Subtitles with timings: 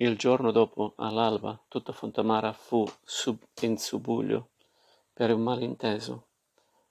[0.00, 4.50] Il giorno dopo, all'alba, tutta Fontamara fu sub- in subbuglio
[5.12, 6.26] per un malinteso.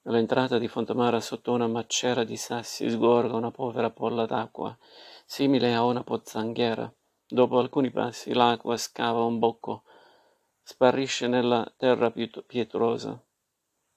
[0.03, 4.77] All'entrata di Fontamara, sotto una maccera di sassi, sgorga una povera polla d'acqua,
[5.25, 6.93] simile a una pozzanghera.
[7.25, 9.83] Dopo alcuni passi, l'acqua scava un bocco,
[10.61, 13.17] sparisce nella terra pietrosa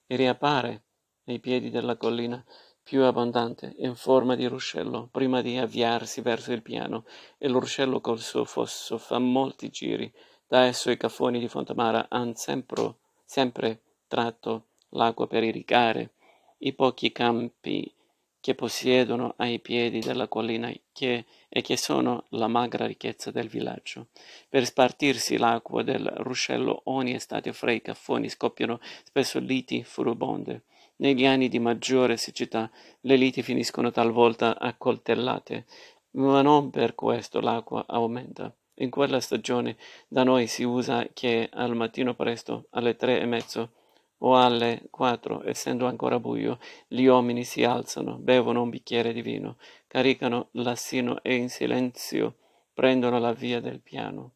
[0.06, 0.84] e riappare
[1.24, 2.44] ai piedi della collina
[2.90, 7.04] più abbondante, in forma di ruscello, prima di avviarsi verso il piano,
[7.38, 10.12] e l'uscello col suo fosso fa molti giri.
[10.44, 16.14] Da esso i caffoni di Fontamara hanno sempre, sempre tratto l'acqua per irrigare
[16.58, 17.94] i pochi campi
[18.40, 24.08] che possiedono ai piedi della collina che, e che sono la magra ricchezza del villaggio.
[24.48, 30.64] Per spartirsi l'acqua del ruscello ogni estate fra i caffoni scoppiano spesso liti furibonde.
[31.00, 35.64] Negli anni di maggiore siccità le liti finiscono talvolta accoltellate,
[36.12, 38.54] ma non per questo l'acqua aumenta.
[38.74, 43.72] In quella stagione da noi si usa che al mattino presto, alle tre e mezzo
[44.18, 49.56] o alle quattro, essendo ancora buio, gli uomini si alzano, bevono un bicchiere di vino,
[49.86, 52.36] caricano l'assino e in silenzio
[52.74, 54.32] prendono la via del piano,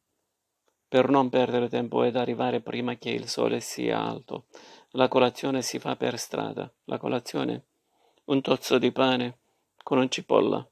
[0.88, 4.46] per non perdere tempo ed arrivare prima che il sole sia alto.
[4.96, 6.72] La colazione si fa per strada.
[6.84, 7.64] La colazione?
[8.26, 9.38] Un tozzo di pane
[9.82, 10.64] con un cipolla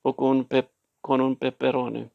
[0.00, 2.10] o con un, pe- con un peperone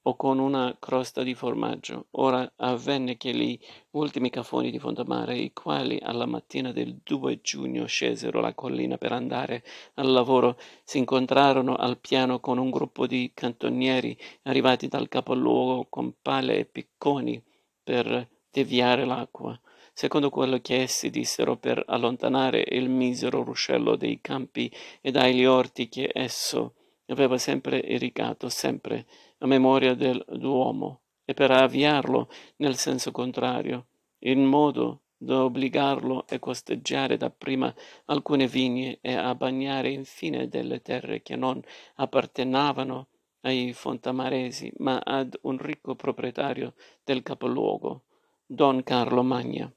[0.00, 2.06] o con una crosta di formaggio.
[2.12, 3.58] Ora avvenne che gli
[3.90, 9.12] ultimi cafoni di Fontamare, i quali alla mattina del 2 giugno scesero la collina per
[9.12, 9.62] andare
[9.96, 16.14] al lavoro, si incontrarono al piano con un gruppo di cantonieri arrivati dal capoluogo con
[16.22, 17.44] pale e picconi
[17.82, 19.60] per deviare l'acqua
[19.98, 25.88] secondo quello che essi dissero per allontanare il misero ruscello dei campi e dagli orti
[25.88, 26.74] che esso
[27.06, 29.06] aveva sempre irrigato, sempre
[29.38, 33.86] a memoria del Duomo, e per avviarlo nel senso contrario,
[34.20, 37.74] in modo da obbligarlo a costeggiare dapprima
[38.04, 41.60] alcune vigne e a bagnare infine delle terre che non
[41.96, 43.08] appartenevano
[43.40, 48.04] ai fontamaresi, ma ad un ricco proprietario del capoluogo,
[48.46, 49.68] Don Carlo Magna.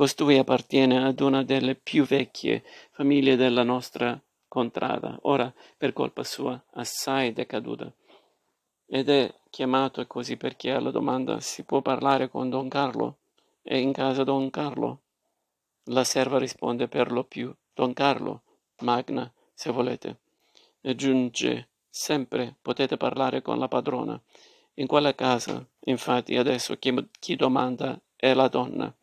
[0.00, 4.18] Costui appartiene ad una delle più vecchie famiglie della nostra
[4.48, 7.92] contrada, ora per colpa sua assai decaduta.
[8.86, 13.18] Ed è chiamato così perché alla domanda si può parlare con Don Carlo?
[13.60, 15.00] È in casa Don Carlo?
[15.90, 18.44] La serva risponde per lo più Don Carlo,
[18.78, 20.20] Magna, se volete.
[20.80, 24.18] E aggiunge sempre potete parlare con la padrona.
[24.76, 28.94] In quella casa, infatti, adesso chi, chi domanda è la donna.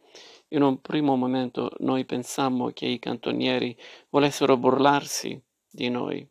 [0.50, 3.78] In un primo momento noi pensammo che i cantonieri
[4.10, 6.26] volessero burlarsi di noi.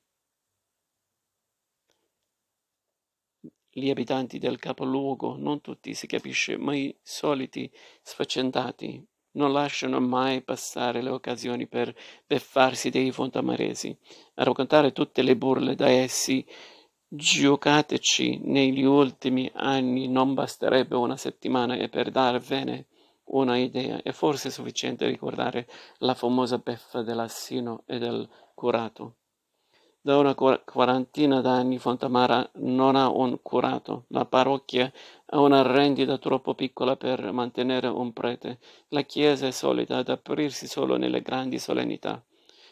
[3.69, 10.41] Gli abitanti del capoluogo, non tutti si capisce, ma i soliti sfaccendati, non lasciano mai
[10.41, 11.95] passare le occasioni per
[12.27, 13.95] beffarsi dei fontamaresi,
[14.37, 16.47] a raccontare tutte le burle da essi
[17.07, 22.87] giocateci negli ultimi anni non basterebbe una settimana e per darvene
[23.27, 24.03] una idea.
[24.03, 25.67] È forse sufficiente ricordare
[25.99, 29.17] la famosa beffa dell'assino e del curato.
[30.07, 34.05] Da una quarantina d'anni Fontamara non ha un curato.
[34.11, 34.93] La parrocchia
[35.27, 38.61] ha una rendita troppo piccola per mantenere un prete.
[38.91, 42.25] La chiesa è solita ad aprirsi solo nelle grandi solennità.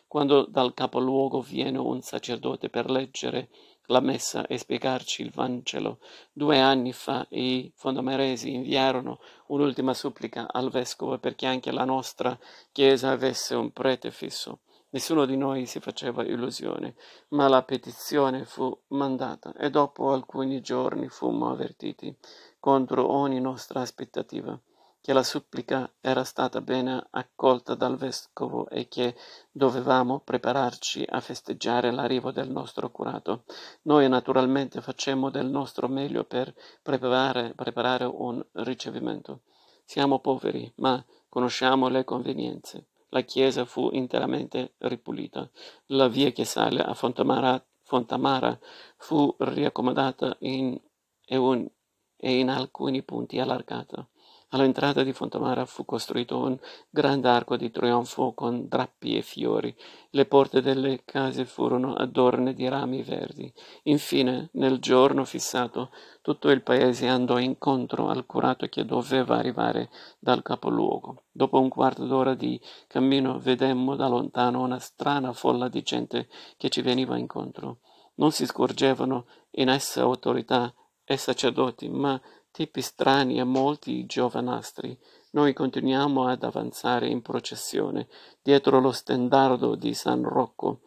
[0.06, 3.48] Quando dal capoluogo viene un sacerdote per leggere
[3.86, 5.98] la messa e spiegarci il Vangelo.
[6.32, 12.38] Due anni fa i fondameresi inviarono un'ultima supplica al vescovo perché anche la nostra
[12.72, 14.60] chiesa avesse un prete fisso.
[14.90, 16.94] Nessuno di noi si faceva illusione,
[17.30, 22.16] ma la petizione fu mandata e dopo alcuni giorni fummo avvertiti
[22.60, 24.58] contro ogni nostra aspettativa
[25.04, 29.14] che la supplica era stata bene accolta dal vescovo e che
[29.52, 33.44] dovevamo prepararci a festeggiare l'arrivo del nostro curato.
[33.82, 39.42] Noi naturalmente facemmo del nostro meglio per preparare, preparare un ricevimento.
[39.84, 42.86] Siamo poveri, ma conosciamo le convenienze.
[43.10, 45.46] La chiesa fu interamente ripulita.
[45.88, 48.58] La via che sale a Fontamara, Fontamara
[48.96, 50.80] fu riaccomodata in,
[51.26, 51.68] e, un,
[52.16, 54.08] e in alcuni punti allargata.
[54.54, 56.56] All'entrata di Fontamara fu costruito un
[56.88, 59.74] grande arco di trionfo con drappi e fiori.
[60.10, 63.52] Le porte delle case furono adorne di rami verdi.
[63.84, 65.90] Infine, nel giorno fissato,
[66.22, 69.90] tutto il paese andò incontro al curato che doveva arrivare
[70.20, 71.24] dal capoluogo.
[71.32, 76.68] Dopo un quarto d'ora di cammino vedemmo da lontano una strana folla di gente che
[76.68, 77.78] ci veniva incontro.
[78.16, 79.26] Non si scorgevano
[79.56, 80.72] in essa autorità
[81.02, 82.20] e sacerdoti, ma
[82.54, 84.96] tipi strani e molti giovanastri.
[85.32, 88.06] Noi continuiamo ad avanzare in processione
[88.40, 90.82] dietro lo stendardo di San Rocco,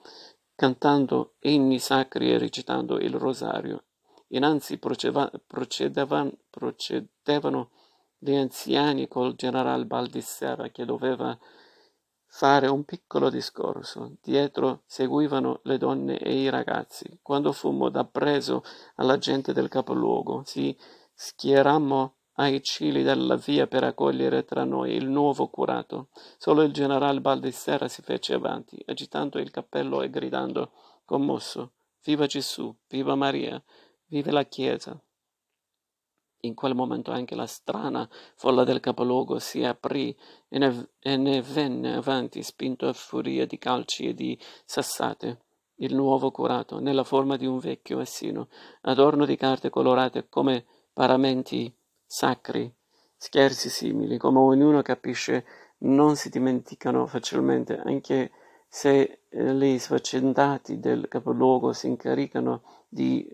[0.55, 3.83] cantando inni sacri e recitando il rosario.
[4.29, 7.69] Innanzi procedevano, procedevano
[8.17, 11.37] gli anziani col general Baldissera che doveva
[12.27, 14.15] fare un piccolo discorso.
[14.21, 17.19] Dietro seguivano le donne e i ragazzi.
[17.21, 18.63] Quando fummo dappreso
[18.95, 20.73] alla gente del capoluogo, si
[21.19, 26.09] schierammo ai cili della via per accogliere tra noi il nuovo curato.
[26.37, 30.71] Solo il generale Baldissera si fece avanti, agitando il cappello e gridando,
[31.05, 31.71] commosso,
[32.03, 33.61] Viva Gesù, viva Maria,
[34.05, 35.01] vive la Chiesa.
[36.41, 40.15] In quel momento anche la strana folla del capoluogo si aprì
[40.47, 45.45] e ne, e ne venne avanti, spinto a furia di calci e di sassate.
[45.79, 48.49] Il nuovo curato, nella forma di un vecchio assino,
[48.81, 50.65] adorno di carte colorate come
[50.97, 51.71] paramenti
[52.07, 52.73] sacri,
[53.15, 55.45] scherzi simili, come ognuno capisce,
[55.81, 58.31] non si dimenticano facilmente, anche
[58.67, 63.29] se eh, i sfaccendati del capoluogo si incaricano di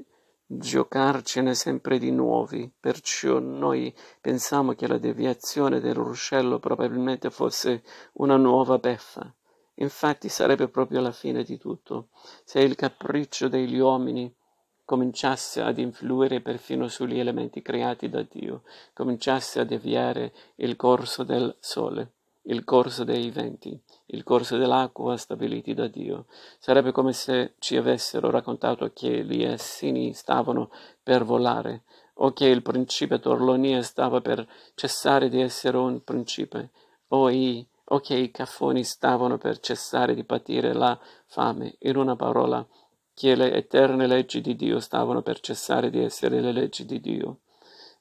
[0.45, 7.83] giocarcene sempre di nuovi, perciò noi pensiamo che la deviazione del ruscello probabilmente fosse
[8.15, 9.33] una nuova beffa.
[9.75, 12.09] Infatti sarebbe proprio la fine di tutto,
[12.43, 14.35] se il capriccio degli uomini
[14.85, 18.63] cominciasse ad influire perfino sugli elementi creati da Dio,
[18.93, 22.13] cominciasse a deviare il corso del sole,
[22.43, 26.25] il corso dei venti, il corso dell'acqua stabiliti da Dio.
[26.59, 30.69] Sarebbe come se ci avessero raccontato che gli essini stavano
[31.01, 31.83] per volare,
[32.15, 34.45] o che il principe Torlonia stava per
[34.75, 36.71] cessare di essere un principe,
[37.07, 41.75] o, i, o che i caffoni stavano per cessare di patire la fame.
[41.79, 42.65] In una parola,
[43.13, 47.39] che le eterne leggi di Dio stavano per cessare di essere le leggi di Dio.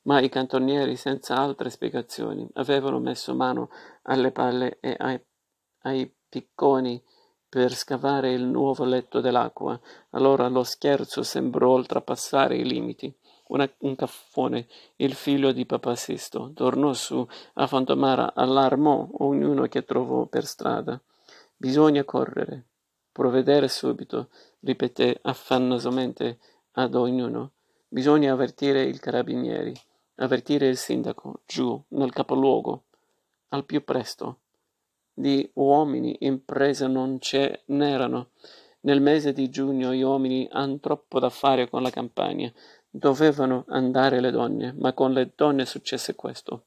[0.03, 3.71] Ma i cantonieri, senza altre spiegazioni, avevano messo mano
[4.03, 5.21] alle palle e ai,
[5.83, 7.01] ai picconi
[7.49, 9.79] per scavare il nuovo letto dell'acqua.
[10.11, 13.15] Allora lo scherzo sembrò oltrepassare i limiti.
[13.49, 14.67] Una, un caffone,
[14.97, 17.25] il figlio di Papa Sisto, tornò su
[17.55, 20.99] a Fantomara, allarmò ognuno che trovò per strada.
[21.55, 22.69] Bisogna correre,
[23.13, 24.31] provvedere subito,
[24.61, 26.39] ripeté affannosamente
[26.73, 27.53] ad ognuno.
[27.89, 29.75] Bisogna avvertire i carabinieri,
[30.17, 32.85] avvertire il sindaco, giù, nel capoluogo,
[33.49, 34.39] al più presto.
[35.13, 38.31] Di uomini in presa non ce n'erano.
[38.81, 42.51] Nel mese di giugno gli uomini hanno troppo da fare con la campagna.
[42.89, 46.65] Dovevano andare le donne, ma con le donne successe questo.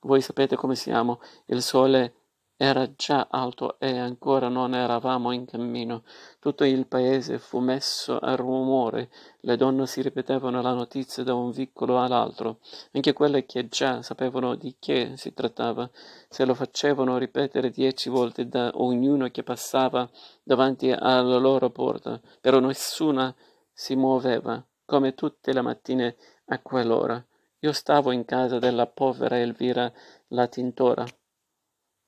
[0.00, 1.20] Voi sapete come siamo.
[1.46, 2.14] Il sole
[2.56, 6.04] era già alto e ancora non eravamo in cammino.
[6.38, 9.10] Tutto il paese fu messo a rumore,
[9.40, 12.58] le donne si ripetevano la notizia da un vicolo all'altro,
[12.92, 15.90] anche quelle che già sapevano di che si trattava,
[16.28, 20.08] se lo facevano ripetere dieci volte da ognuno che passava
[20.42, 23.34] davanti alla loro porta, però nessuna
[23.72, 26.16] si muoveva, come tutte le mattine
[26.46, 27.24] a quell'ora.
[27.60, 29.92] Io stavo in casa della povera Elvira
[30.28, 31.04] la tintora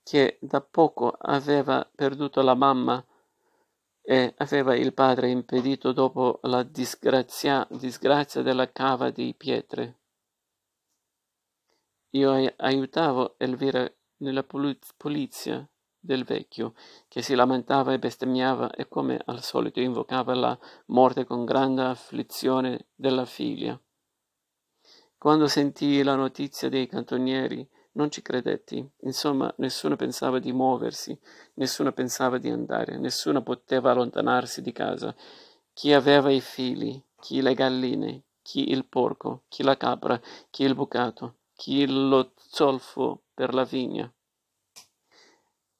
[0.04, 3.04] che da poco aveva perduto la mamma
[4.02, 10.00] e aveva il padre impedito dopo la disgrazia, disgrazia della cava di pietre.
[12.10, 15.66] Io aiutavo Elvira nella pulizia
[15.98, 16.74] del vecchio,
[17.08, 22.88] che si lamentava e bestemmiava e come al solito invocava la morte con grande afflizione
[22.94, 23.80] della figlia.
[25.16, 28.88] Quando sentii la notizia dei cantonieri, non ci credetti.
[29.02, 31.18] Insomma, nessuno pensava di muoversi,
[31.54, 35.14] nessuno pensava di andare, nessuno poteva allontanarsi di casa.
[35.72, 40.20] Chi aveva i figli, chi le galline, chi il porco, chi la capra,
[40.50, 44.12] chi il bucato, chi lo zolfo per la vigna,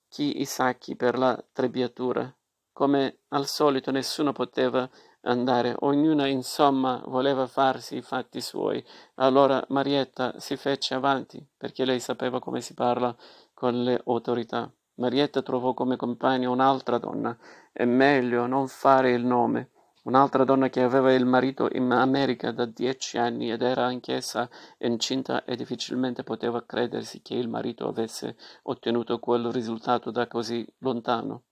[0.08, 2.34] chi i sacchi per la trebbiatura.
[2.72, 4.88] Come al solito nessuno poteva
[5.24, 8.84] andare, ognuna insomma voleva farsi i fatti suoi.
[9.16, 13.14] Allora Marietta si fece avanti, perché lei sapeva come si parla
[13.52, 14.72] con le autorità.
[14.96, 17.36] Marietta trovò come compagno un'altra donna,
[17.72, 19.70] è meglio non fare il nome,
[20.04, 25.44] un'altra donna che aveva il marito in America da dieci anni ed era anch'essa incinta
[25.44, 31.42] e difficilmente poteva credersi che il marito avesse ottenuto quel risultato da così lontano.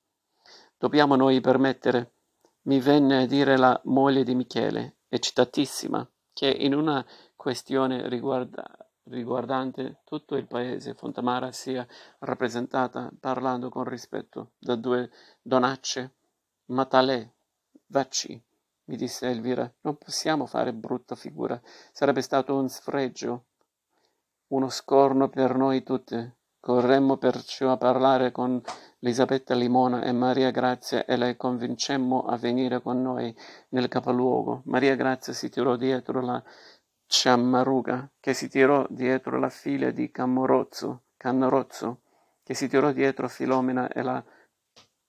[0.78, 2.12] Dobbiamo noi permettere
[2.62, 7.04] mi venne a dire la moglie di Michele, eccitatissima, che in una
[7.35, 8.64] questione riguarda,
[9.04, 11.87] riguardante tutto il paese Fontamara sia
[12.21, 15.11] rappresentata, parlando con rispetto, da due
[15.42, 16.14] donacce,
[16.66, 17.28] Matalè,
[17.87, 18.42] Vacci,
[18.85, 21.61] mi disse Elvira, non possiamo fare brutta figura.
[21.92, 23.45] Sarebbe stato un sfregio,
[24.49, 26.37] uno scorno per noi tutte.
[26.64, 28.62] Corremmo perciò a parlare con
[29.00, 33.37] Elisabetta Limona e Maria Grazia e le convincemmo a venire con noi
[33.71, 34.62] nel capoluogo.
[34.66, 36.40] Maria Grazia si tirò dietro la
[37.04, 42.02] Ciammaruga, che si tirò dietro la figlia di Camorozzo, Cannorozzo,
[42.45, 44.25] che si tirò dietro Filomena e la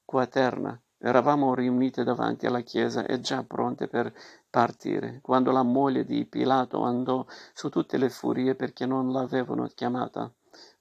[0.04, 0.82] Quaterna.
[0.98, 4.12] Eravamo riunite davanti alla chiesa e già pronte per
[4.50, 10.34] partire, quando la moglie di Pilato andò su tutte le furie perché non l'avevano chiamata.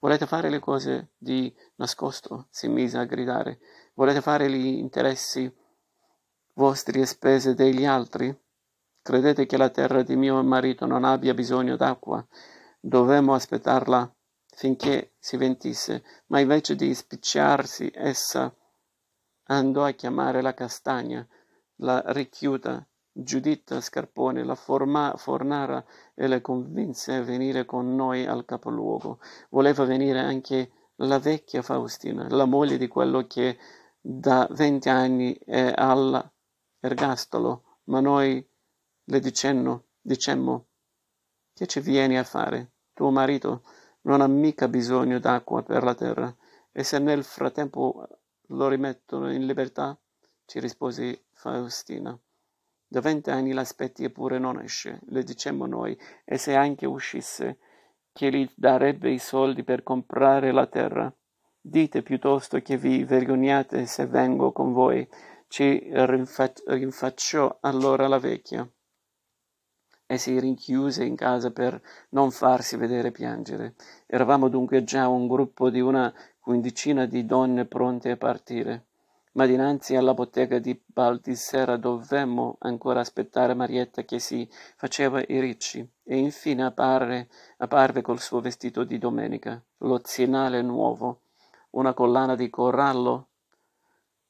[0.02, 2.48] Volete fare le cose di nascosto?
[2.50, 3.60] si mise a gridare.
[3.94, 5.50] Volete fare gli interessi
[6.54, 8.36] vostri e spese degli altri?
[9.00, 12.26] Credete che la terra di mio marito non abbia bisogno d'acqua?
[12.80, 14.12] Dovemmo aspettarla
[14.56, 18.52] finché si ventisse, ma invece di spicciarsi essa
[19.44, 21.24] andò a chiamare la castagna,
[21.76, 28.46] la richiuta, Giuditta Scarpone, la forma, fornara e le convinse a venire con noi al
[28.46, 29.18] capoluogo.
[29.50, 33.58] Voleva venire anche la vecchia Faustina, la moglie di quello che
[34.00, 38.44] da venti anni è all'ergastolo, ma noi
[39.04, 40.66] le dicenno, dicemmo,
[41.52, 42.72] che ci vieni a fare?
[42.94, 43.62] Tuo marito
[44.02, 46.34] non ha mica bisogno d'acqua per la terra,
[46.72, 48.08] e se nel frattempo
[48.46, 49.96] lo rimettono in libertà?
[50.44, 52.18] ci rispose Faustina.
[52.92, 57.56] Da venti anni l'aspetti eppure non esce, le dicemmo noi, e se anche uscisse,
[58.12, 61.10] che gli darebbe i soldi per comprare la terra.
[61.58, 65.08] Dite piuttosto che vi vergognate se vengo con voi,
[65.48, 68.70] ci rinfacciò allora la vecchia
[70.04, 71.80] e si rinchiuse in casa per
[72.10, 73.74] non farsi vedere piangere.
[74.04, 78.88] Eravamo dunque già un gruppo di una quindicina di donne pronte a partire.
[79.34, 84.46] Ma dinanzi alla bottega di Baldissera dovemmo ancora aspettare Marietta che si
[84.76, 91.22] faceva i ricci e infine appare, apparve col suo vestito di domenica, lo zinale nuovo,
[91.70, 93.28] una collana di corallo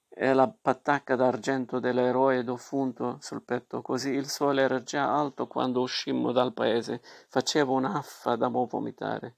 [0.09, 5.81] e la patacca d'argento dell'eroe defunto sul petto, così il sole era già alto quando
[5.81, 9.35] uscimmo dal paese, faceva un'affa da vomitare.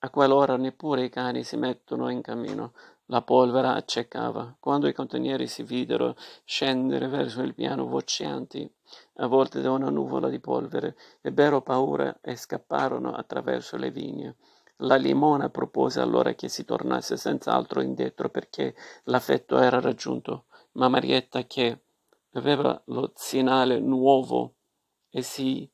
[0.00, 2.72] A quell'ora neppure i cani si mettono in cammino,
[3.10, 4.56] la polvere accecava.
[4.58, 8.70] Quando i cantonieri si videro scendere verso il piano voceanti,
[9.16, 14.36] a volte da una nuvola di polvere, ebbero paura e scapparono attraverso le vigne.
[14.82, 18.74] La limona propose allora che si tornasse senz'altro indietro perché
[19.04, 21.80] l'affetto era raggiunto, ma Marietta, che
[22.32, 24.54] aveva lo zinale nuovo
[25.10, 25.68] e si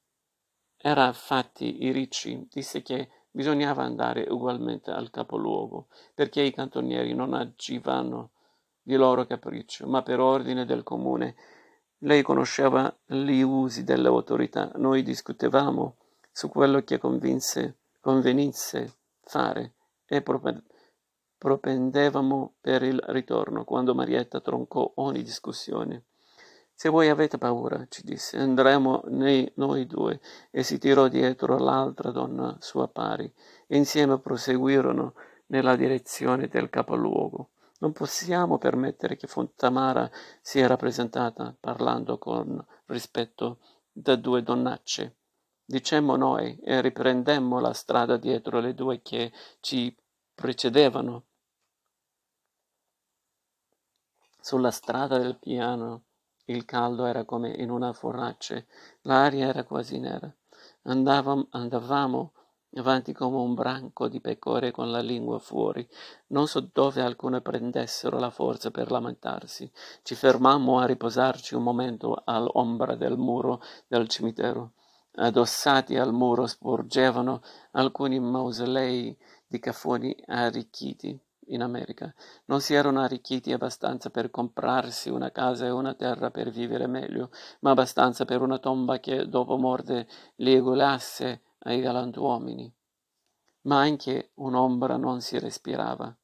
[0.77, 7.35] era fatti i ricci, disse che bisognava andare ugualmente al capoluogo, perché i cantonieri non
[7.35, 8.31] agivano
[8.81, 11.35] di loro capriccio, ma per ordine del comune.
[11.99, 15.97] Lei conosceva gli usi delle autorità, noi discutevamo
[16.31, 19.73] su quello che convinse convenisse fare
[20.07, 20.23] e
[21.39, 26.05] propendevamo per il ritorno, quando Marietta troncò ogni discussione.
[26.75, 32.11] Se voi avete paura, ci disse, andremo nei, noi due, e si tirò dietro l'altra
[32.11, 33.33] donna sua pari,
[33.67, 35.15] e insieme proseguirono
[35.47, 37.51] nella direzione del capoluogo.
[37.79, 43.61] Non possiamo permettere che Fontamara sia rappresentata, parlando con rispetto,
[43.93, 45.17] da due donnacce
[45.65, 49.95] dicemmo noi, e riprendemmo la strada dietro le due che ci
[50.35, 51.25] precedevano.
[54.41, 56.05] Sulla strada del piano
[56.47, 58.67] il caldo era come in una fornace,
[59.03, 60.33] l'aria era quasi nera.
[60.83, 62.33] Andavam, andavamo
[62.77, 65.87] avanti come un branco di pecore con la lingua fuori.
[66.29, 69.71] Non so dove alcune prendessero la forza per lamentarsi.
[70.03, 74.73] Ci fermammo a riposarci un momento all'ombra del muro del cimitero
[75.17, 82.13] addossati al muro sporgevano alcuni mausolei di cafoni arricchiti in America.
[82.47, 87.31] Non si erano arricchiti abbastanza per comprarsi una casa e una terra per vivere meglio,
[87.61, 92.73] ma abbastanza per una tomba che dopo morte li egolasse ai galantuomini.
[93.63, 96.17] Ma anche un'ombra non si respirava.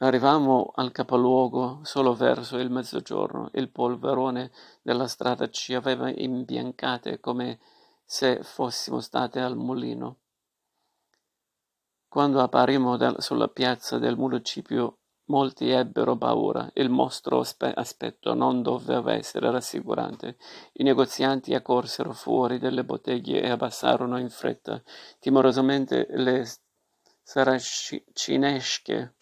[0.00, 3.50] Arrivammo al capoluogo solo verso il mezzogiorno.
[3.54, 7.58] Il polverone della strada ci aveva imbiancate come
[8.04, 10.18] se fossimo state al mulino.
[12.08, 16.70] Quando apparimmo sulla piazza del municipio, molti ebbero paura.
[16.74, 20.38] Il mostro aspetto non doveva essere rassicurante.
[20.72, 24.82] I negozianti accorsero fuori delle botteghe e abbassarono in fretta,
[25.18, 26.46] timorosamente le
[27.22, 29.14] saracinesche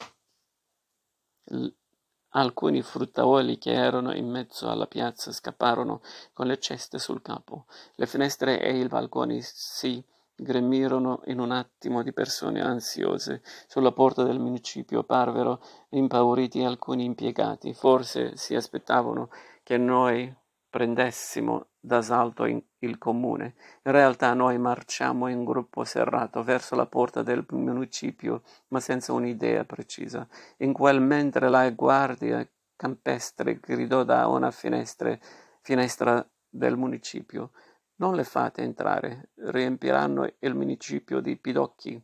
[2.31, 6.03] Alcuni fruttaioli che erano in mezzo alla piazza scapparono
[6.35, 7.65] con le ceste sul capo.
[7.95, 10.05] Le finestre e i balconi si
[10.37, 13.43] gremirono in un attimo di persone ansiose.
[13.67, 17.73] Sulla porta del municipio parvero impauriti alcuni impiegati.
[17.73, 19.31] Forse si aspettavano
[19.63, 20.33] che noi
[20.69, 23.55] prendessimo d'assalto il comune.
[23.85, 29.65] In realtà noi marciamo in gruppo serrato verso la porta del municipio, ma senza un'idea
[29.65, 30.29] precisa.
[30.59, 35.17] In quel mentre la guardia campestre gridò da una finestra,
[35.63, 37.53] finestra del municipio.
[37.99, 41.99] Non le fate entrare, riempiranno il municipio di pidocchi.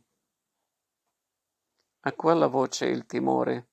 [2.05, 3.67] A quella voce il timore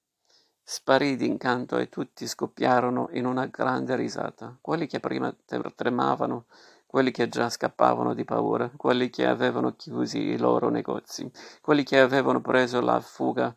[0.63, 4.57] sparì d'incanto e tutti scoppiarono in una grande risata.
[4.61, 5.35] Quelli che prima
[5.75, 6.45] tremavano,
[6.87, 11.31] quelli che già scappavano di paura, quelli che avevano chiusi i loro negozi,
[11.63, 13.55] quelli che avevano preso la fuga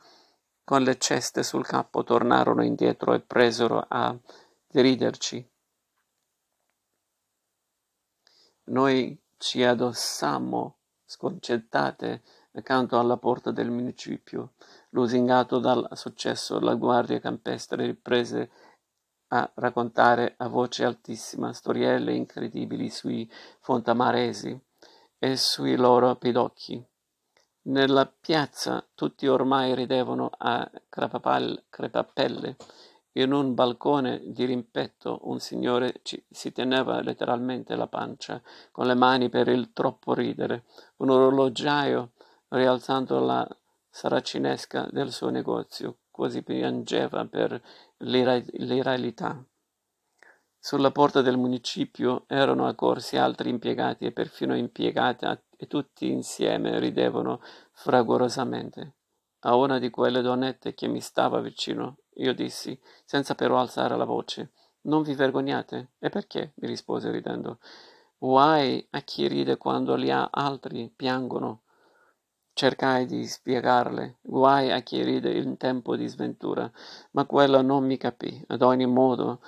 [0.64, 4.18] con le ceste sul capo, tornarono indietro e presero a
[4.66, 5.53] deriderci.
[8.66, 12.22] Noi ci addossammo sconcertate
[12.54, 14.54] accanto alla porta del municipio.
[14.90, 18.52] Lusingato dal successo, la guardia campestre riprese
[19.28, 23.30] a raccontare a voce altissima storielle incredibili sui
[23.60, 24.58] fontamaresi
[25.18, 26.82] e sui loro pidocchi.
[27.64, 32.56] Nella piazza tutti ormai ridevano a crepapelle
[33.14, 38.42] in un balcone di rimpetto un signore ci, si teneva letteralmente la pancia
[38.72, 40.64] con le mani per il troppo ridere.
[40.98, 42.12] Un orologiaio,
[42.50, 43.48] rialzando la
[43.90, 47.62] saracinesca del suo negozio, quasi piangeva per
[47.98, 49.44] l'irrealità.
[50.58, 57.42] Sulla porta del municipio erano accorsi altri impiegati e perfino impiegate e tutti insieme ridevano
[57.74, 58.94] fragorosamente.
[59.46, 64.06] A una di quelle donnette che mi stava vicino io dissi, senza però alzare la
[64.06, 64.52] voce.
[64.82, 65.92] Non vi vergognate?
[66.00, 66.54] E perché?
[66.56, 67.60] mi rispose ridendo.
[68.18, 71.64] Guai a chi ride quando gli altri piangono.
[72.54, 76.72] Cercai di spiegarle, guai a chi ride in tempo di sventura,
[77.12, 78.42] ma quella non mi capì.
[78.48, 79.42] Ad ogni modo,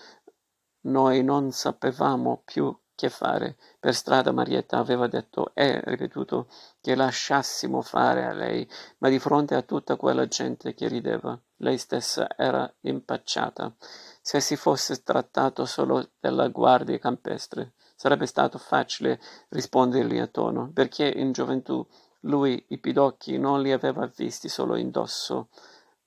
[0.82, 3.58] noi non sapevamo più che fare.
[3.80, 6.48] Per strada Marietta aveva detto e ripetuto
[6.82, 8.68] che lasciassimo fare a lei,
[9.00, 13.76] ma di fronte a tutta quella gente che rideva, lei stessa era impacciata.
[14.22, 21.08] Se si fosse trattato solo della guardia campestre, sarebbe stato facile rispondergli a tono, perché
[21.08, 21.86] in gioventù
[22.22, 25.50] lui i pidocchi non li aveva visti solo indosso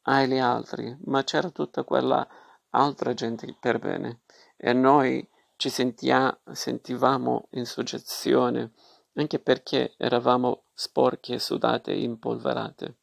[0.02, 2.26] agli altri, ma c'era tutta quella
[2.70, 4.20] altra gente per bene,
[4.56, 5.26] e noi
[5.58, 8.74] ci sentia, sentivamo in soggezione,
[9.14, 12.98] anche perché eravamo sporche, sudate e impolverate.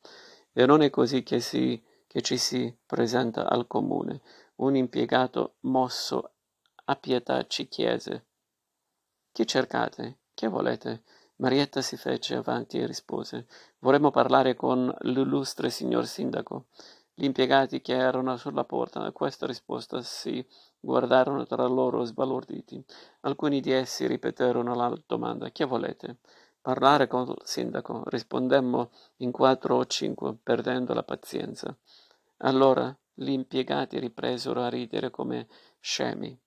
[0.53, 4.21] E non è così che, si, che ci si presenta al comune.
[4.55, 6.31] Un impiegato mosso
[6.85, 8.27] a pietà ci chiese
[9.33, 10.19] Chi cercate?
[10.33, 11.03] Che volete?
[11.37, 13.47] Marietta si fece avanti e rispose
[13.79, 16.67] Vorremmo parlare con l'illustre signor sindaco.
[17.13, 20.45] Gli impiegati che erano sulla porta questa risposta si
[20.85, 22.81] guardarono tra loro sbalorditi.
[23.21, 26.17] Alcuni di essi ripeterono la domanda Che volete?
[26.61, 28.03] Parlare col sindaco.
[28.05, 31.75] Rispondemmo in quattro o cinque, perdendo la pazienza.
[32.37, 35.47] Allora gli impiegati ripresero a ridere come
[35.79, 36.37] scemi.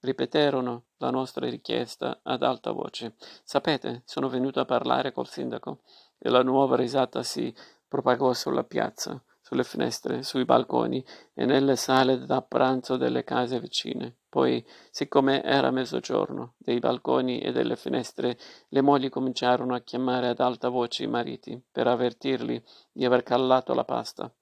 [0.00, 3.14] Ripeterono la nostra richiesta ad alta voce.
[3.44, 5.80] Sapete, sono venuto a parlare col sindaco.
[6.18, 7.54] E la nuova risata si
[7.86, 14.16] propagò sulla piazza sulle finestre, sui balconi e nelle sale da pranzo delle case vicine.
[14.28, 20.40] Poi, siccome era mezzogiorno, dei balconi e delle finestre le mogli cominciarono a chiamare ad
[20.40, 24.32] alta voce i mariti per avvertirli di aver callato la pasta.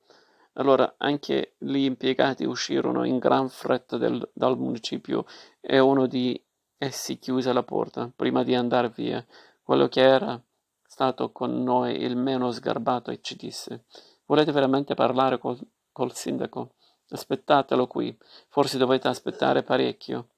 [0.54, 5.24] Allora anche gli impiegati uscirono in gran fretta del, dal municipio
[5.60, 6.40] e uno di
[6.76, 9.24] essi chiuse la porta prima di andar via.
[9.62, 10.40] Quello che era
[10.82, 13.84] stato con noi il meno sgarbato ci disse
[14.30, 15.58] Volete veramente parlare col,
[15.90, 16.74] col sindaco?
[17.08, 18.16] Aspettatelo qui,
[18.48, 20.34] forse dovete aspettare parecchio.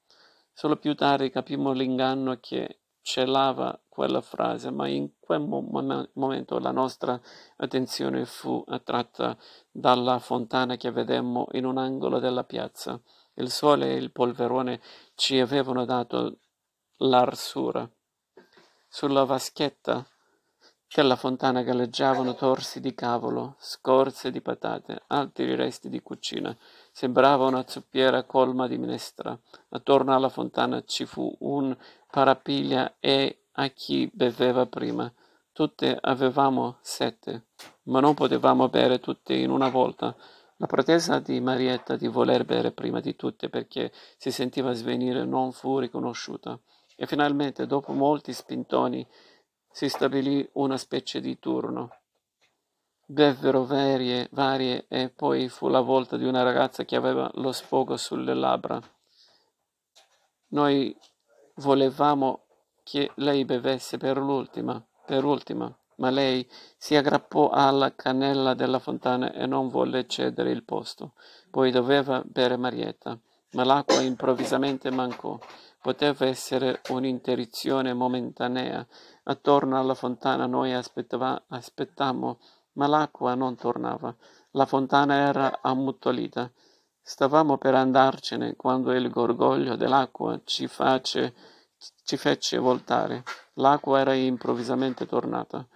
[0.54, 6.70] Solo più tardi capimmo l'inganno che celava quella frase, ma in quel mom- momento la
[6.70, 7.20] nostra
[7.56, 9.36] attenzione fu attratta
[9.70, 12.98] dalla fontana che vedemmo in un angolo della piazza.
[13.34, 14.80] Il sole e il polverone
[15.16, 16.38] ci avevano dato
[16.96, 17.86] l'arsura.
[18.88, 20.02] Sulla vaschetta
[21.00, 26.54] della fontana galleggiavano torsi di cavolo, scorze di patate, altri resti di cucina.
[26.90, 29.38] Sembrava una zuppiera colma di minestra.
[29.70, 31.74] Attorno alla fontana ci fu un
[32.10, 35.10] parapiglia e a chi beveva prima.
[35.52, 37.46] Tutte avevamo sete,
[37.84, 40.14] ma non potevamo bere tutte in una volta.
[40.56, 45.52] La pretesa di Marietta di voler bere prima di tutte perché si sentiva svenire non
[45.52, 46.58] fu riconosciuta
[47.02, 49.04] e finalmente, dopo molti spintoni,
[49.72, 51.96] si stabilì una specie di turno.
[53.04, 57.96] Bevvero varie, varie e poi fu la volta di una ragazza che aveva lo sfogo
[57.96, 58.80] sulle labbra.
[60.48, 60.96] Noi
[61.56, 62.46] volevamo
[62.82, 69.32] che lei bevesse per l'ultima, per ultima ma lei si aggrappò alla cannella della fontana
[69.32, 71.12] e non volle cedere il posto.
[71.48, 73.16] Poi doveva bere Marietta,
[73.52, 75.38] ma l'acqua improvvisamente mancò.
[75.80, 78.84] Poteva essere un'interruzione momentanea.
[79.24, 82.38] Attorno alla fontana noi aspettammo,
[82.72, 84.14] ma l'acqua non tornava.
[84.52, 86.50] La fontana era ammutolita.
[87.00, 91.34] Stavamo per andarcene quando il gorgoglio dell'acqua ci, face,
[92.04, 93.24] ci fece voltare.
[93.54, 95.66] L'acqua era improvvisamente tornata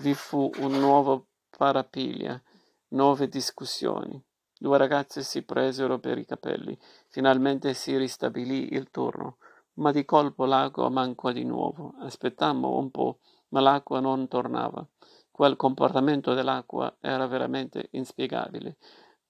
[0.00, 2.40] vi fu un nuovo parapiglia,
[2.88, 4.22] nuove discussioni.
[4.58, 6.76] Due ragazze si presero per i capelli.
[7.08, 9.38] Finalmente si ristabilì il turno,
[9.76, 11.94] ma di colpo l'acqua mancò di nuovo.
[12.00, 14.86] Aspettammo un po', ma l'acqua non tornava.
[15.30, 18.76] Quel comportamento dell'acqua era veramente inspiegabile.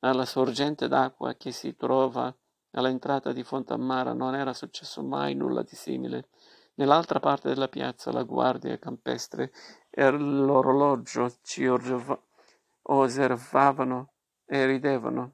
[0.00, 2.34] Alla sorgente d'acqua che si trova
[2.72, 6.28] all'entrata di Fontammara non era successo mai nulla di simile.
[6.74, 9.50] Nell'altra parte della piazza la guardia campestre
[9.90, 11.66] e l'orologio ci
[12.82, 14.12] osservavano
[14.44, 15.32] e ridevano.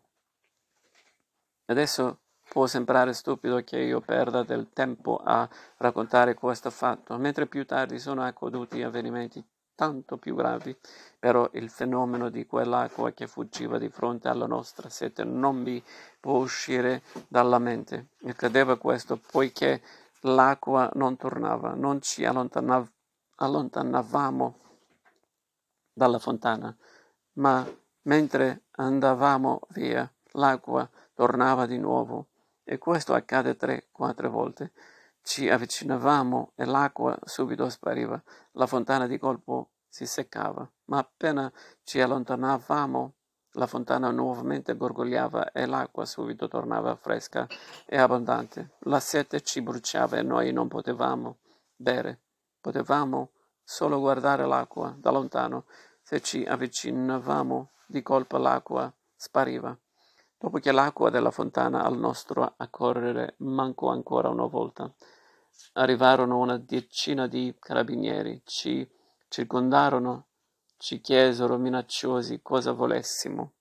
[1.66, 2.21] Adesso
[2.52, 7.98] può sembrare stupido che io perda del tempo a raccontare questo fatto, mentre più tardi
[7.98, 9.42] sono accaduti avvenimenti
[9.74, 10.76] tanto più gravi,
[11.18, 15.82] però il fenomeno di quell'acqua che fuggiva di fronte alla nostra sete non mi
[16.20, 18.08] può uscire dalla mente.
[18.26, 19.80] Accadeva questo poiché
[20.20, 22.92] l'acqua non tornava, non ci allontanav-
[23.36, 24.58] allontanavamo
[25.90, 26.76] dalla fontana,
[27.36, 27.66] ma
[28.02, 32.26] mentre andavamo via l'acqua tornava di nuovo
[32.64, 34.72] e questo accade tre, quattro volte.
[35.22, 38.20] Ci avvicinavamo e l'acqua subito spariva,
[38.52, 41.52] la fontana di colpo si seccava, ma appena
[41.84, 43.14] ci allontanavamo
[43.56, 47.46] la fontana nuovamente gorgogliava e l'acqua subito tornava fresca
[47.84, 48.76] e abbondante.
[48.84, 51.40] La sete ci bruciava e noi non potevamo
[51.76, 52.22] bere.
[52.60, 55.66] Potevamo solo guardare l'acqua da lontano.
[56.00, 59.78] Se ci avvicinavamo, di colpo l'acqua spariva.
[60.42, 64.92] Dopo che l'acqua della fontana al nostro accorrere mancò ancora una volta,
[65.74, 68.84] arrivarono una decina di carabinieri, ci
[69.28, 70.26] circondarono
[70.78, 73.52] ci chiesero minacciosi cosa volessimo.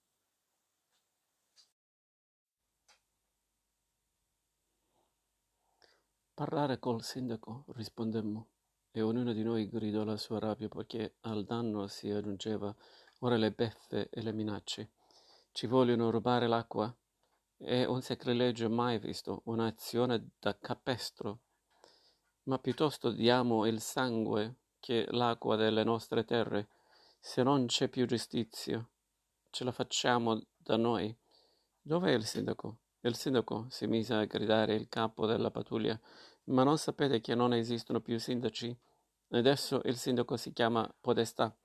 [6.33, 8.47] Parlare col sindaco, rispondemmo,
[8.89, 12.75] e ognuno di noi gridò la sua rabbia perché al danno si aggiungeva
[13.19, 14.89] ora le beffe e le minacce.
[15.53, 16.95] Ci vogliono rubare l'acqua?
[17.57, 21.41] È un sacrilegio mai visto, un'azione da capestro.
[22.43, 26.69] Ma piuttosto diamo il sangue che l'acqua delle nostre terre
[27.19, 28.83] se non c'è più giustizia,
[29.49, 31.15] ce la facciamo da noi.
[31.81, 32.77] Dov'è il sindaco?
[33.01, 35.99] Il sindaco si mise a gridare il capo della pattuglia.
[36.45, 38.75] Ma non sapete che non esistono più sindaci?
[39.29, 41.55] Adesso il sindaco si chiama Podestà.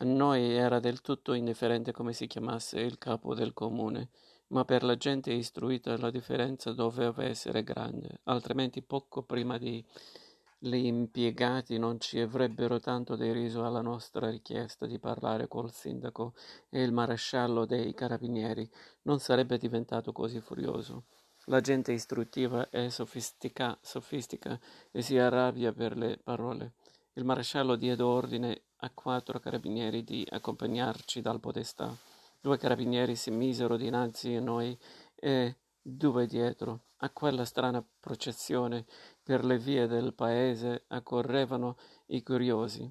[0.00, 4.10] A noi era del tutto indifferente come si chiamasse il capo del comune,
[4.48, 9.84] ma per la gente istruita la differenza doveva essere grande, altrimenti poco prima di
[10.60, 16.34] gli impiegati non ci avrebbero tanto deriso alla nostra richiesta di parlare col sindaco
[16.68, 18.68] e il maresciallo dei carabinieri
[19.02, 21.04] non sarebbe diventato così furioso.
[21.44, 24.58] La gente istruttiva è sofistica, sofistica
[24.90, 26.72] e si arrabbia per le parole.
[27.18, 31.92] Il maresciallo diede ordine a quattro carabinieri di accompagnarci dal podestà.
[32.40, 34.78] Due carabinieri si misero dinanzi a noi
[35.16, 36.84] e due dietro.
[36.98, 38.86] A quella strana processione
[39.20, 41.76] per le vie del paese accorrevano
[42.06, 42.88] i curiosi.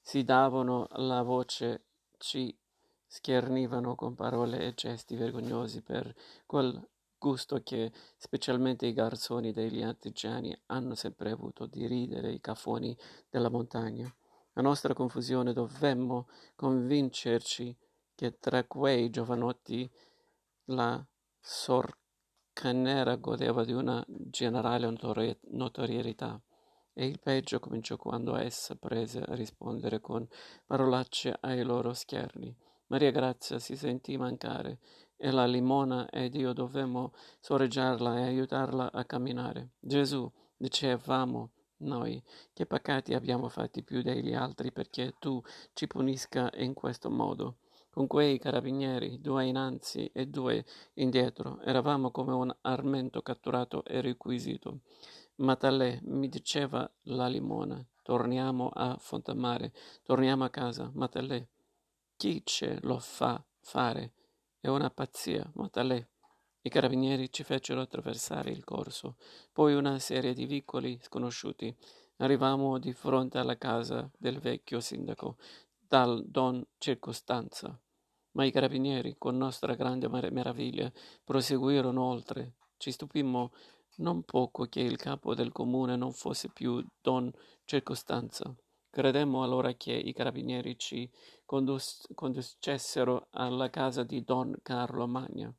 [0.00, 1.84] Si davano la voce,
[2.18, 2.52] ci
[3.06, 6.12] schernivano con parole e gesti vergognosi per
[6.46, 6.84] quel
[7.22, 12.98] gusto che specialmente i garzoni degli artigiani hanno sempre avuto di ridere i cafoni
[13.30, 14.12] della montagna.
[14.54, 17.76] A nostra confusione dovemmo convincerci
[18.16, 19.88] che tra quei giovanotti
[20.64, 21.00] la
[21.38, 22.00] sorca
[22.52, 24.92] Cannera godeva di una generale
[25.42, 26.42] notorietà,
[26.92, 30.28] e il peggio cominciò quando essa prese a rispondere con
[30.66, 32.54] parolacce ai loro scherni.
[32.88, 34.80] Maria Grazia si sentì mancare,
[35.22, 39.74] e la limona ed io dovemmo sorreggiarla e aiutarla a camminare.
[39.78, 41.50] Gesù, dicevamo
[41.82, 42.20] noi,
[42.52, 45.40] che peccati abbiamo fatti più degli altri perché tu
[45.74, 47.58] ci punisca in questo modo?
[47.92, 51.60] con quei carabinieri, due innanzi e due indietro.
[51.60, 54.78] Eravamo come un armento catturato e requisito.
[55.36, 61.48] Ma tale mi diceva la limona, torniamo a Fontamare, torniamo a casa, ma tale,
[62.16, 64.12] chi ce lo fa fare?
[64.64, 66.10] È una pazzia, ma tale.
[66.60, 69.16] I carabinieri ci fecero attraversare il corso,
[69.50, 71.76] poi una serie di vicoli sconosciuti.
[72.18, 75.36] Arrivammo di fronte alla casa del vecchio sindaco,
[75.76, 77.76] dal Don Circostanza.
[78.34, 80.92] Ma i carabinieri, con nostra grande meraviglia,
[81.24, 82.54] proseguirono oltre.
[82.76, 83.50] Ci stupimmo
[83.96, 87.32] non poco che il capo del comune non fosse più Don
[87.64, 88.54] Circostanza.
[88.94, 91.10] Credemmo allora che i carabinieri ci
[91.46, 95.50] conducessero alla casa di Don Carlo Magna,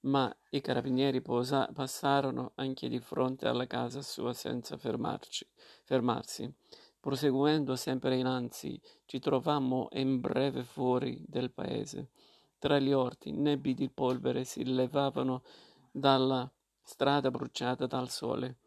[0.00, 5.48] ma i carabinieri posa- passarono anche di fronte alla casa sua senza fermarci,
[5.84, 6.52] fermarsi.
[7.00, 12.10] Proseguendo sempre innanzi, ci trovammo in breve fuori del paese.
[12.58, 15.44] Tra gli orti, nebbi di polvere si levavano
[15.90, 16.46] dalla
[16.82, 18.58] strada bruciata dal sole.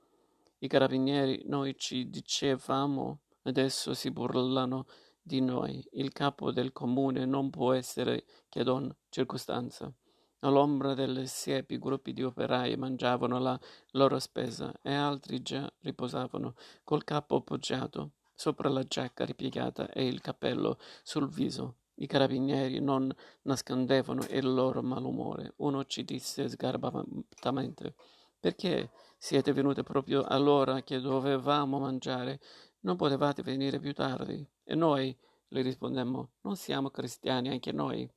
[0.57, 4.85] I carabinieri, noi ci dicevamo, adesso si burlano
[5.21, 5.85] di noi.
[5.93, 9.91] Il capo del comune non può essere che don circostanza.
[10.39, 13.59] All'ombra delle siepi gruppi di operai mangiavano la
[13.91, 20.21] loro spesa e altri già riposavano col capo appoggiato sopra la giacca ripiegata e il
[20.21, 21.79] cappello sul viso.
[21.95, 25.55] I carabinieri non nascondevano il loro malumore.
[25.57, 27.95] Uno ci disse sgarbatamente:
[28.39, 32.39] Perché siete venute proprio all'ora che dovevamo mangiare?
[32.81, 34.45] Non potevate venire più tardi?
[34.63, 35.15] E noi
[35.49, 38.09] le rispondemmo: Non siamo cristiani anche noi.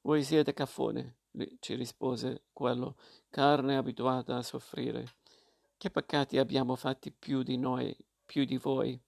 [0.00, 1.16] Voi siete caffone,
[1.60, 2.96] ci rispose quello,
[3.28, 5.16] carne abituata a soffrire.
[5.76, 7.94] Che peccati abbiamo fatti più di noi,
[8.24, 8.98] più di voi?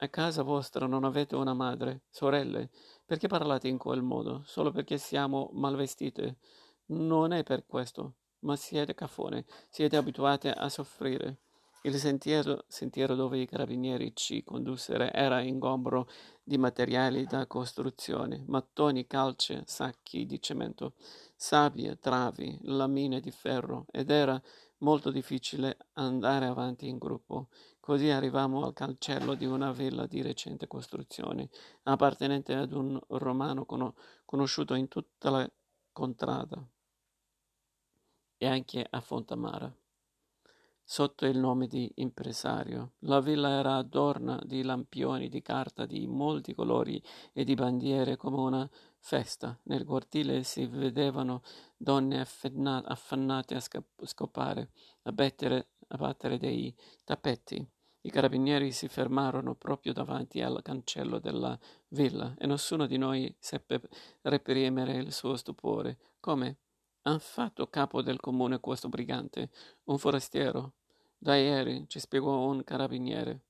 [0.00, 2.70] A casa vostra non avete una madre, sorelle?
[3.04, 4.42] Perché parlate in quel modo?
[4.44, 6.38] Solo perché siamo mal vestite?
[6.86, 11.47] Non è per questo, ma siete cafone, siete abituate a soffrire.
[11.88, 16.06] Il sentiero, sentiero dove i carabinieri ci condussero era ingombro
[16.42, 20.96] di materiali da costruzione, mattoni, calce, sacchi di cemento,
[21.34, 24.38] sabbie, travi, lamine di ferro ed era
[24.80, 27.48] molto difficile andare avanti in gruppo.
[27.80, 31.48] Così arrivammo al cancello di una villa di recente costruzione,
[31.84, 33.94] appartenente ad un romano con-
[34.26, 35.50] conosciuto in tutta la
[35.90, 36.62] contrada
[38.36, 39.74] e anche a Fontamara,
[40.90, 42.92] sotto il nome di impresario.
[43.00, 47.00] La villa era adorna di lampioni di carta di molti colori
[47.34, 49.58] e di bandiere come una festa.
[49.64, 51.42] Nel cortile si vedevano
[51.76, 54.70] donne affannate a scopare,
[55.02, 56.74] a battere, a battere dei
[57.04, 57.62] tappeti.
[58.00, 63.82] I carabinieri si fermarono proprio davanti al cancello della villa e nessuno di noi seppe
[64.22, 65.98] reprimere il suo stupore.
[66.18, 66.60] Come?
[67.02, 69.50] Han fatto capo del comune questo brigante,
[69.84, 70.76] un forestiero.
[71.20, 73.40] Da ieri, ci spiegò un carabiniere.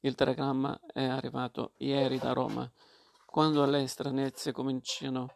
[0.00, 2.70] Il telegramma è arrivato ieri da Roma.
[3.26, 5.32] Quando le stranezze cominciano,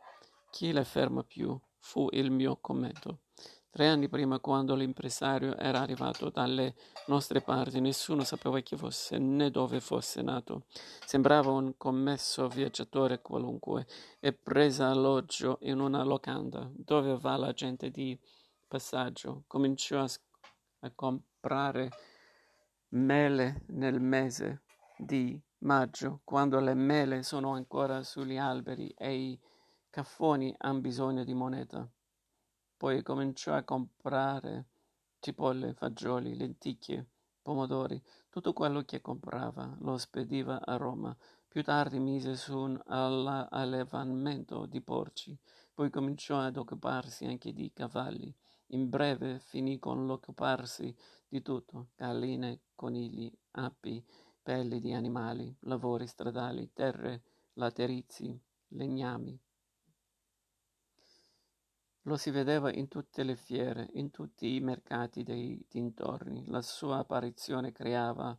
[0.52, 1.58] chi le ferma più?
[1.78, 3.22] Fu il mio commento.
[3.68, 9.50] Tre anni prima, quando l'impresario era arrivato dalle nostre parti, nessuno sapeva chi fosse né
[9.50, 10.66] dove fosse nato.
[11.04, 13.88] Sembrava un commesso viaggiatore qualunque
[14.20, 18.16] e presa alloggio in una locanda dove va la gente di
[18.68, 19.42] passaggio.
[19.48, 20.08] Cominciò a,
[20.80, 20.90] a
[21.42, 21.90] comprare
[22.90, 24.62] mele nel mese
[24.96, 29.40] di maggio, quando le mele sono ancora sugli alberi e i
[29.90, 31.90] caffoni hanno bisogno di moneta.
[32.76, 34.68] Poi cominciò a comprare
[35.18, 37.09] cipolle, fagioli, lenticchie,
[37.42, 38.00] pomodori,
[38.31, 41.16] tutto quello che comprava lo spediva a Roma.
[41.48, 45.37] Più tardi mise su un allevamento di porci,
[45.74, 48.33] poi cominciò ad occuparsi anche di cavalli.
[48.72, 50.94] In breve finì con l'occuparsi
[51.28, 54.02] di tutto, galline, conigli, api,
[54.42, 57.22] pelli di animali, lavori stradali, terre,
[57.54, 59.38] laterizi, legnami.
[62.06, 66.46] Lo si vedeva in tutte le fiere, in tutti i mercati dei dintorni.
[66.46, 68.37] La sua apparizione creava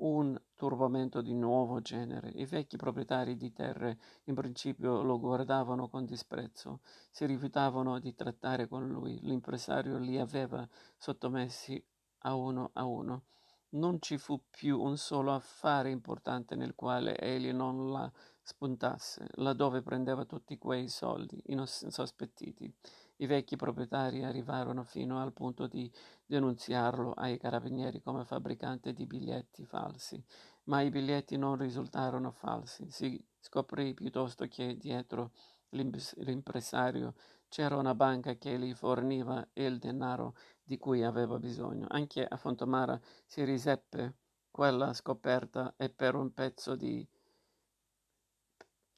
[0.00, 2.30] un turbamento di nuovo genere.
[2.30, 6.80] I vecchi proprietari di terre in principio lo guardavano con disprezzo,
[7.10, 9.18] si rifiutavano di trattare con lui.
[9.22, 11.82] L'impresario li aveva sottomessi
[12.22, 13.24] a uno a uno.
[13.70, 19.82] Non ci fu più un solo affare importante nel quale egli non la spuntasse, laddove
[19.82, 22.74] prendeva tutti quei soldi insospettiti.
[23.20, 25.92] I vecchi proprietari arrivarono fino al punto di
[26.24, 30.22] denunziarlo ai carabinieri come fabbricante di biglietti falsi,
[30.64, 32.88] ma i biglietti non risultarono falsi.
[32.90, 35.32] Si scoprì piuttosto che dietro
[35.70, 37.14] l'impresario
[37.48, 41.86] c'era una banca che gli forniva il denaro di cui aveva bisogno.
[41.88, 44.16] Anche a Fontomara si riseppe
[44.50, 47.06] quella scoperta e per un pezzo di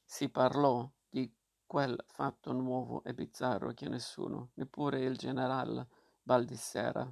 [0.03, 1.31] si parlò di
[1.71, 5.87] quel fatto nuovo e bizzarro che nessuno, neppure il general
[6.21, 7.09] Baldissera,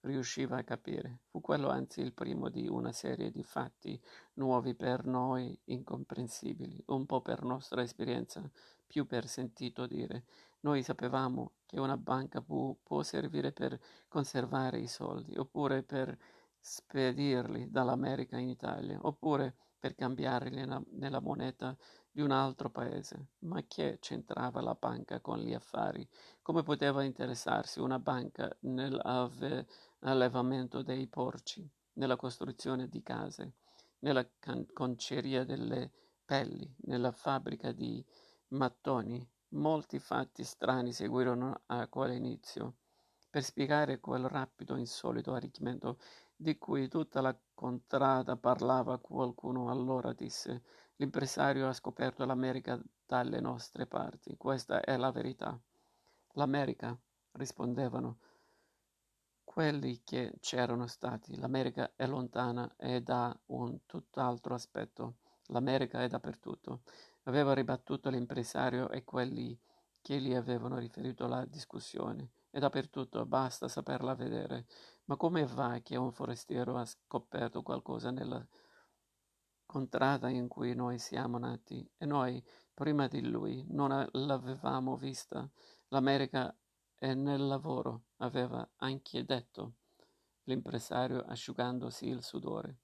[0.00, 1.20] riusciva a capire.
[1.28, 3.96] Fu quello anzi il primo di una serie di fatti
[4.34, 8.42] nuovi per noi incomprensibili, un po' per nostra esperienza,
[8.84, 10.24] più per sentito dire.
[10.62, 16.18] Noi sapevamo che una banca può, può servire per conservare i soldi, oppure per
[16.58, 21.76] spedirli dall'America in Italia, oppure per cambiarli nella, nella moneta
[22.16, 23.32] di un altro paese.
[23.40, 26.08] Ma che c'entrava la banca con gli affari?
[26.40, 33.56] Come poteva interessarsi una banca nell'allevamento dei porci, nella costruzione di case,
[33.98, 35.92] nella can- conceria delle
[36.24, 38.02] pelli, nella fabbrica di
[38.48, 39.28] mattoni?
[39.48, 42.76] Molti fatti strani seguirono a quell'inizio.
[43.28, 45.98] Per spiegare quel rapido, insolito arricchimento
[46.34, 50.62] di cui tutta la contrada parlava, qualcuno allora disse
[50.96, 55.58] L'impresario ha scoperto l'America dalle nostre parti, questa è la verità.
[56.32, 56.98] L'America,
[57.36, 58.18] rispondevano
[59.44, 61.36] quelli che c'erano stati.
[61.36, 65.16] L'America è lontana e da un tutt'altro aspetto.
[65.46, 66.82] L'America è dappertutto.
[67.24, 69.58] Aveva ribattuto l'impresario e quelli
[70.02, 72.30] che gli avevano riferito la discussione.
[72.50, 74.66] È dappertutto, basta saperla vedere.
[75.04, 78.46] Ma come va che un forestiero ha scoperto qualcosa nella
[79.66, 85.48] contrada in cui noi siamo nati e noi, prima di lui, non l'avevamo vista.
[85.88, 86.56] L'America
[86.94, 89.74] è nel lavoro, aveva anche detto
[90.44, 92.78] l'impresario asciugandosi il sudore.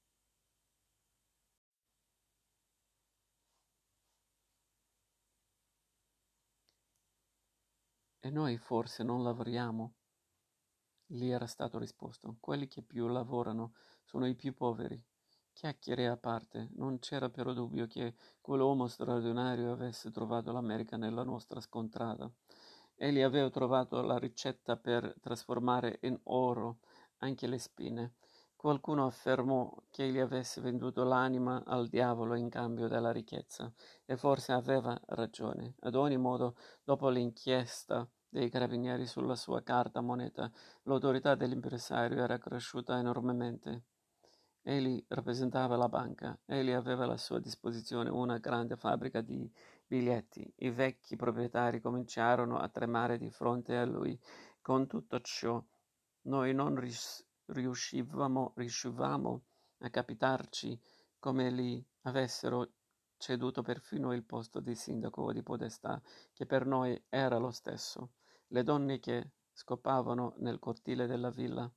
[8.24, 9.94] E noi forse non lavoriamo?
[11.06, 12.36] Gli era stato risposto.
[12.38, 15.02] Quelli che più lavorano sono i più poveri.
[15.54, 21.60] Chiacchiere a parte, non c'era però dubbio che quell'uomo straordinario avesse trovato l'America nella nostra
[21.60, 22.30] scontrata.
[22.94, 26.78] Egli aveva trovato la ricetta per trasformare in oro
[27.18, 28.14] anche le spine.
[28.56, 33.72] Qualcuno affermò che egli avesse venduto l'anima al diavolo in cambio della ricchezza,
[34.04, 35.74] e forse aveva ragione.
[35.80, 40.50] Ad ogni modo, dopo l'inchiesta dei carabinieri sulla sua carta moneta,
[40.84, 43.82] l'autorità dell'impresario era cresciuta enormemente.
[44.64, 49.50] Egli rappresentava la banca, egli aveva a sua disposizione una grande fabbrica di
[49.84, 50.52] biglietti.
[50.58, 54.16] I vecchi proprietari cominciarono a tremare di fronte a lui.
[54.60, 55.60] Con tutto ciò,
[56.22, 59.42] noi non ris- riuscivamo, riuscivamo
[59.78, 60.80] a capitarci
[61.18, 62.70] come gli avessero
[63.16, 66.00] ceduto perfino il posto di sindaco o di podestà,
[66.32, 68.12] che per noi era lo stesso.
[68.48, 71.68] Le donne che scopavano nel cortile della villa,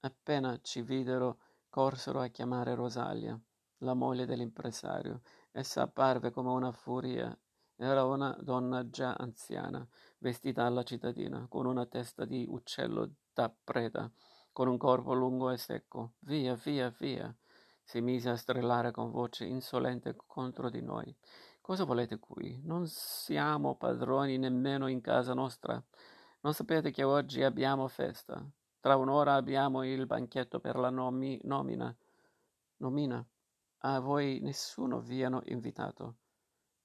[0.00, 1.38] appena ci videro,
[1.70, 3.40] corsero a chiamare Rosalia,
[3.78, 5.22] la moglie dell'impresario.
[5.52, 7.34] Essa apparve come una furia.
[7.76, 9.86] Era una donna già anziana,
[10.18, 14.10] vestita alla cittadina, con una testa di uccello da preda,
[14.52, 16.12] con un corpo lungo e secco.
[16.18, 17.34] Via, via, via!
[17.90, 21.12] si mise a strillare con voce insolente contro di noi.
[21.60, 22.60] Cosa volete qui?
[22.62, 25.82] Non siamo padroni nemmeno in casa nostra.
[26.42, 28.48] Non sapete che oggi abbiamo festa.
[28.80, 31.94] Tra un'ora abbiamo il banchetto per la nomi- nomina.
[32.78, 33.22] Nomina.
[33.82, 36.16] A voi nessuno vi hanno invitato.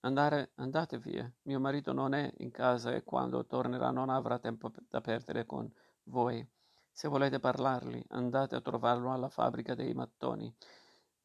[0.01, 1.31] Andare, andate via.
[1.43, 5.71] Mio marito non è in casa e quando tornerà non avrà tempo da perdere con
[6.03, 6.45] voi.
[6.91, 10.53] Se volete parlargli, andate a trovarlo alla fabbrica dei mattoni.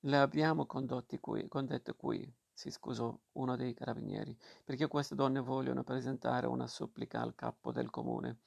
[0.04, 5.82] Le abbiamo condotti qui, condette qui, si scusò uno dei carabinieri, perché queste donne vogliono
[5.82, 8.38] presentare una supplica al capo del comune.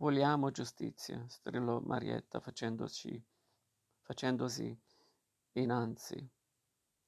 [0.00, 3.20] Vogliamo giustizia, strillò Marietta facendosi,
[4.02, 4.80] facendosi
[5.54, 6.30] innanzi.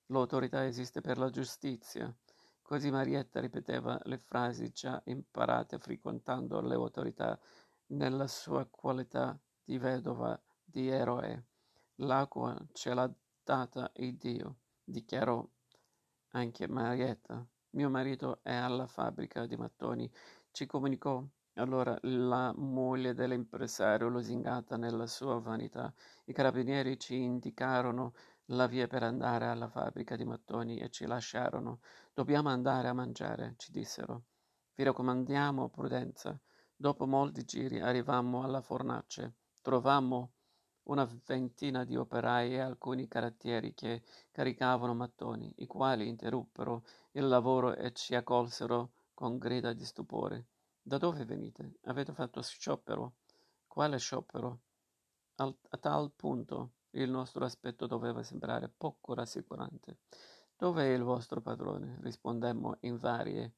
[0.07, 2.13] L'autorità esiste per la giustizia.
[2.61, 7.39] Così Marietta ripeteva le frasi già imparate frequentando le autorità
[7.93, 11.45] nella sua qualità di vedova di eroe.
[11.97, 13.09] L'acqua ce l'ha
[13.45, 15.49] data il Dio, dichiarò
[16.31, 17.47] anche Marietta.
[17.71, 20.13] Mio marito è alla fabbrica di mattoni.
[20.51, 21.25] Ci comunicò
[21.55, 25.93] allora la moglie dell'impresario, lusingata nella sua vanità,
[26.27, 28.13] i carabinieri ci indicarono
[28.47, 31.81] la via per andare alla fabbrica di mattoni e ci lasciarono.
[32.13, 34.25] Dobbiamo andare a mangiare, ci dissero.
[34.75, 36.39] Vi raccomandiamo prudenza.
[36.75, 39.35] Dopo molti giri arrivammo alla fornace.
[39.61, 40.33] Trovammo
[40.85, 47.77] una ventina di operai e alcuni carattieri che caricavano mattoni, i quali interruppero il lavoro
[47.77, 50.47] e ci accolsero con grida di stupore.
[50.91, 51.75] Da dove venite?
[51.85, 53.19] Avete fatto sciopero?
[53.69, 54.59] Quale sciopero?
[55.37, 59.99] Al, a tal punto il nostro aspetto doveva sembrare poco rassicurante.
[60.57, 62.01] Dov'è il vostro padrone?
[62.03, 63.55] rispondemmo in varie.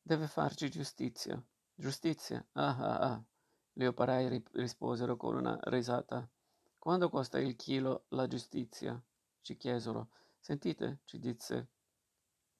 [0.00, 1.44] Deve farci giustizia.
[1.74, 2.46] Giustizia?
[2.52, 3.24] Ah ah ah.
[3.72, 6.30] Gli operai risposero con una risata.
[6.78, 9.02] Quando costa il chilo la giustizia?
[9.40, 10.10] ci chiesero.
[10.38, 11.70] Sentite, ci disse,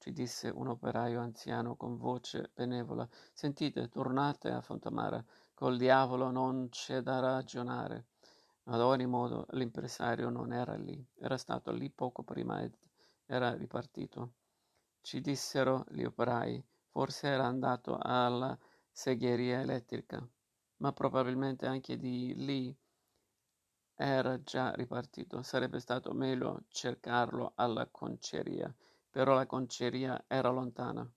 [0.05, 3.09] ci disse un operaio anziano con voce benevola.
[3.33, 5.25] Sentite, tornate a Fontamara.
[5.55, 8.09] Col diavolo non c'è da ragionare.
[8.65, 12.77] Ad ogni modo l'impresario non era lì, era stato lì poco prima ed
[13.25, 14.33] era ripartito.
[15.01, 18.55] Ci dissero gli operai, forse era andato alla
[18.91, 20.23] segheria elettrica,
[20.79, 22.77] ma probabilmente anche di lì
[23.95, 25.41] era già ripartito.
[25.41, 28.71] Sarebbe stato meglio cercarlo alla conceria,
[29.15, 31.09] però la conceria era lontana.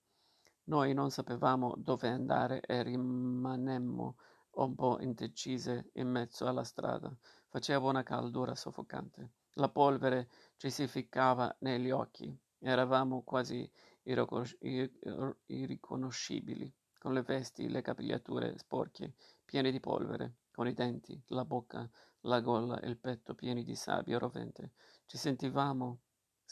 [0.66, 4.18] Noi non sapevamo dove andare e rimanemmo
[4.52, 7.12] un po' indecise in mezzo alla strada.
[7.48, 9.32] Faceva una caldura soffocante.
[9.54, 12.32] La polvere ci si ficcava negli occhi.
[12.60, 13.68] Eravamo quasi
[14.04, 21.90] irriconoscibili, con le vesti, le capigliature sporche, piene di polvere, con i denti, la bocca,
[22.22, 24.74] la gola e il petto pieni di sabbia rovente.
[25.08, 26.02] Ci sentivamo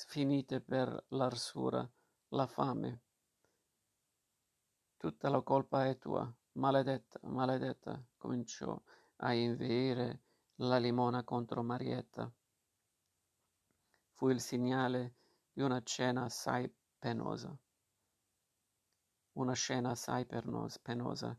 [0.03, 1.89] finite per l'arsura,
[2.29, 3.01] la fame.
[4.97, 8.81] Tutta la colpa è tua, Maledetta, maledetta, cominciò
[9.17, 10.21] a inveire
[10.55, 12.31] la limona contro Marietta.
[14.11, 15.15] Fu il segnale
[15.51, 17.57] di una cena assai penosa.
[19.33, 21.37] Una scena assai penosa.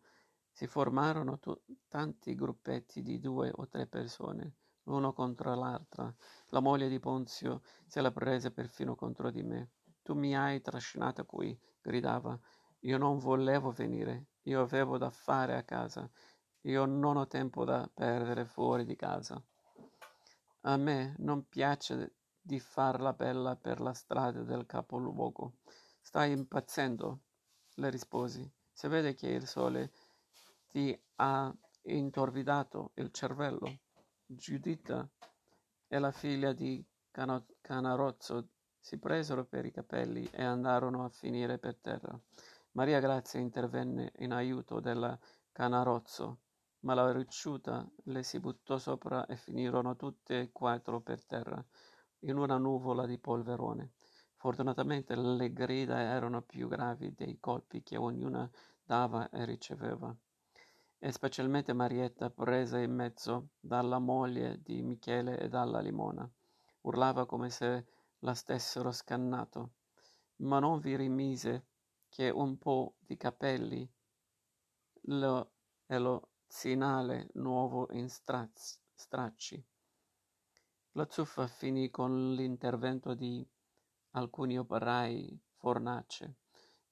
[0.51, 4.55] Si formarono tu- tanti gruppetti di due o tre persone,
[4.87, 6.13] l'uno contro l'altra.
[6.49, 9.71] La moglie di Ponzio se la prese perfino contro di me.
[10.03, 12.39] Tu mi hai trascinata qui, gridava.
[12.81, 16.09] Io non volevo venire, io avevo da fare a casa,
[16.63, 19.43] io non ho tempo da perdere fuori di casa.
[20.63, 25.59] A me non piace di farla bella per la strada del capoluogo.
[26.01, 27.21] Stai impazzendo?
[27.77, 28.51] le risposi.
[28.73, 29.93] Se vede che il sole
[30.69, 33.81] ti ha intorbidato il cervello.
[34.29, 35.09] Giuditta
[35.87, 36.85] e la figlia di
[37.61, 38.49] Canarozzo
[38.81, 42.21] si presero per i capelli e andarono a finire per terra.
[42.73, 45.17] Maria Grazia intervenne in aiuto della
[45.53, 46.41] Canarozzo,
[46.81, 51.65] ma la ricciuta le si buttò sopra e finirono tutte e quattro per terra,
[52.21, 53.93] in una nuvola di polverone.
[54.35, 58.51] Fortunatamente le grida erano più gravi dei colpi che ognuna
[58.83, 60.15] dava e riceveva.
[61.07, 66.29] E specialmente Marietta, presa in mezzo dalla moglie di Michele e dalla limona,
[66.81, 67.87] urlava come se
[68.19, 69.75] la stessero scannato,
[70.39, 71.69] ma non vi rimise
[72.09, 73.89] che un po' di capelli
[75.03, 75.53] lo,
[75.87, 79.65] e lo zinale nuovo in straz, stracci.
[80.95, 83.49] La zuffa finì con l'intervento di
[84.11, 86.39] alcuni operai fornace,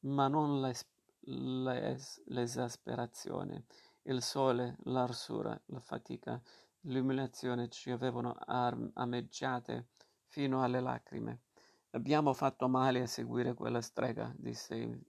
[0.02, 0.86] ma non l'es,
[1.22, 3.64] l'es, l'esasperazione,
[4.04, 6.40] il sole, l'arsura, la fatica,
[6.82, 9.88] l'umiliazione ci avevano armeggiate
[10.26, 11.42] fino alle lacrime.
[11.90, 15.04] Abbiamo fatto male a seguire quella strega, disse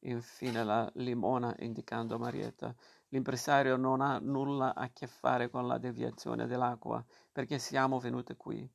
[0.00, 2.74] infine la limona indicando Marietta.
[3.08, 8.68] L'impresario non ha nulla a che fare con la deviazione dell'acqua, perché siamo venute qui.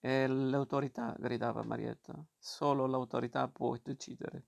[0.00, 4.46] E l'autorità, gridava Marietta, solo l'autorità può decidere.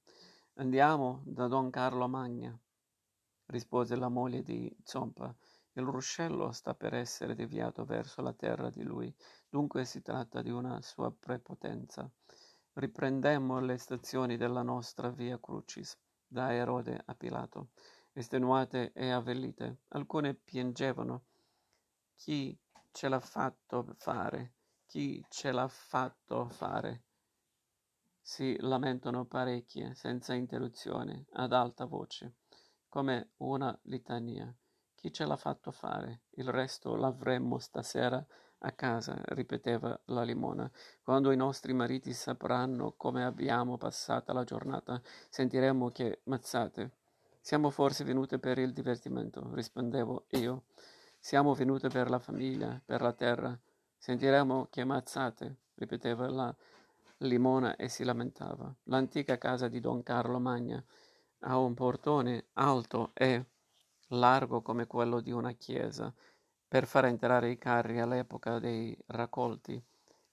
[0.54, 2.58] Andiamo da Don Carlo Magna,
[3.50, 5.34] rispose la moglie di Zompa.
[5.74, 9.14] Il ruscello sta per essere deviato verso la terra di lui,
[9.48, 12.10] dunque si tratta di una sua prepotenza.
[12.72, 15.96] Riprendemmo le stazioni della nostra via Crucis,
[16.26, 17.70] da Erode a Pilato,
[18.12, 19.82] estenuate e avvelite.
[19.88, 21.24] Alcune piangevano.
[22.14, 22.56] Chi
[22.92, 24.54] ce l'ha fatto fare?
[24.86, 27.04] Chi ce l'ha fatto fare?
[28.20, 32.34] Si lamentano parecchie, senza interruzione, ad alta voce,
[32.90, 34.52] come una litania.
[34.94, 36.24] Chi ce l'ha fatto fare?
[36.32, 38.22] Il resto l'avremmo stasera
[38.58, 40.70] a casa, ripeteva la limona.
[41.02, 46.96] Quando i nostri mariti sapranno come abbiamo passata la giornata, sentiremo che mazzate.
[47.40, 50.64] Siamo forse venute per il divertimento, rispondevo io.
[51.18, 53.58] Siamo venute per la famiglia, per la terra.
[53.96, 56.54] Sentiremo che mazzate, ripeteva la
[57.18, 58.74] limona e si lamentava.
[58.84, 60.84] L'antica casa di Don Carlo Magna
[61.40, 63.44] ha un portone alto e
[64.08, 66.12] largo come quello di una chiesa,
[66.66, 69.82] per far entrare i carri all'epoca dei raccolti,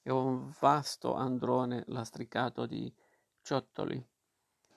[0.01, 2.93] e un vasto androne lastricato di
[3.41, 4.03] ciottoli.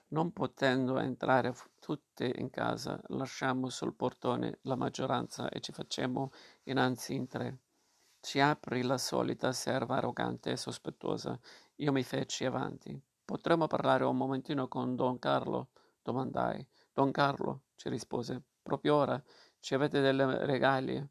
[0.09, 6.31] Non potendo entrare tutte in casa, lasciammo sul portone la maggioranza e ci facemmo
[6.63, 7.59] innanzi in tre.
[8.19, 11.39] Ci aprì la solita serva arrogante e sospettosa.
[11.77, 13.01] Io mi feci avanti.
[13.23, 15.69] Potremmo parlare un momentino con Don Carlo?
[16.01, 16.65] Domandai.
[16.93, 19.23] Don Carlo, ci rispose, proprio ora
[19.59, 21.09] ci avete delle regalie.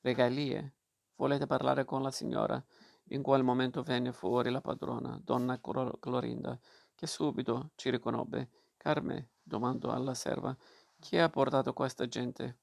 [0.00, 0.74] Regalie?
[1.16, 2.62] Volete parlare con la signora?
[3.10, 6.58] In quel momento venne fuori la padrona, donna Clorinda,
[6.94, 8.50] che subito ci riconobbe.
[8.76, 10.56] Carme, domandò alla serva,
[10.98, 12.58] chi ha portato questa gente?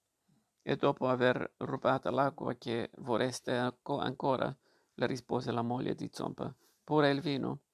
[0.61, 4.55] E dopo aver rubato l'acqua che vorreste ancora?
[4.95, 6.53] le rispose la moglie di Zompa.
[6.83, 7.64] Pure il vino?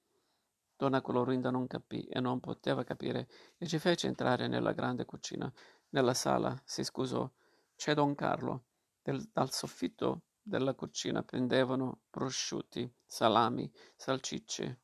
[0.82, 5.52] Donna Clorinda non capì e non poteva capire e ci fece entrare nella grande cucina.
[5.90, 7.30] Nella sala si scusò.
[7.76, 8.64] C'è Don Carlo.
[9.00, 14.80] Del, dal soffitto della cucina pendevano prosciutti, salami, salsicce,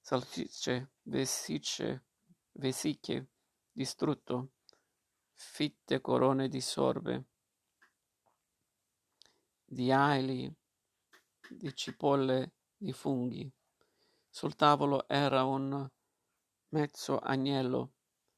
[0.00, 2.04] salsicce, vesicce,
[2.52, 3.30] vesicchie,
[3.72, 4.52] distrutto,
[5.32, 7.24] fitte corone di sorbe,
[9.64, 10.54] di aili,
[11.50, 13.52] di cipolle, di funghi.
[14.36, 15.90] Sul tavolo era un
[16.68, 17.94] mezzo agnello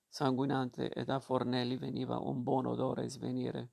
[0.07, 3.73] sanguinante e da fornelli veniva un buon odore svenire.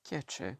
[0.00, 0.58] Che c'è?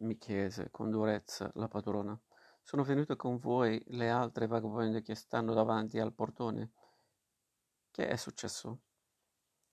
[0.00, 2.18] mi chiese con durezza la padrona.
[2.62, 6.72] Sono venute con voi le altre vagabonde che stanno davanti al portone.
[7.90, 8.78] Che è successo?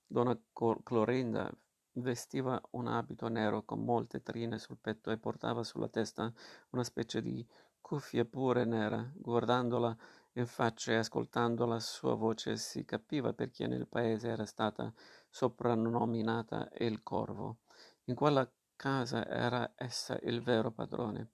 [0.06, 0.38] Donna
[0.84, 1.50] Clorinda
[1.98, 6.30] Vestiva un abito nero con molte trine sul petto e portava sulla testa
[6.72, 7.48] una specie di
[7.80, 9.10] cuffia pure nera.
[9.16, 9.96] Guardandola
[10.34, 14.92] in faccia e ascoltando la sua voce si capiva perché nel paese era stata
[15.30, 17.60] soprannominata il Corvo.
[18.06, 21.30] In quella casa era essa il vero padrone.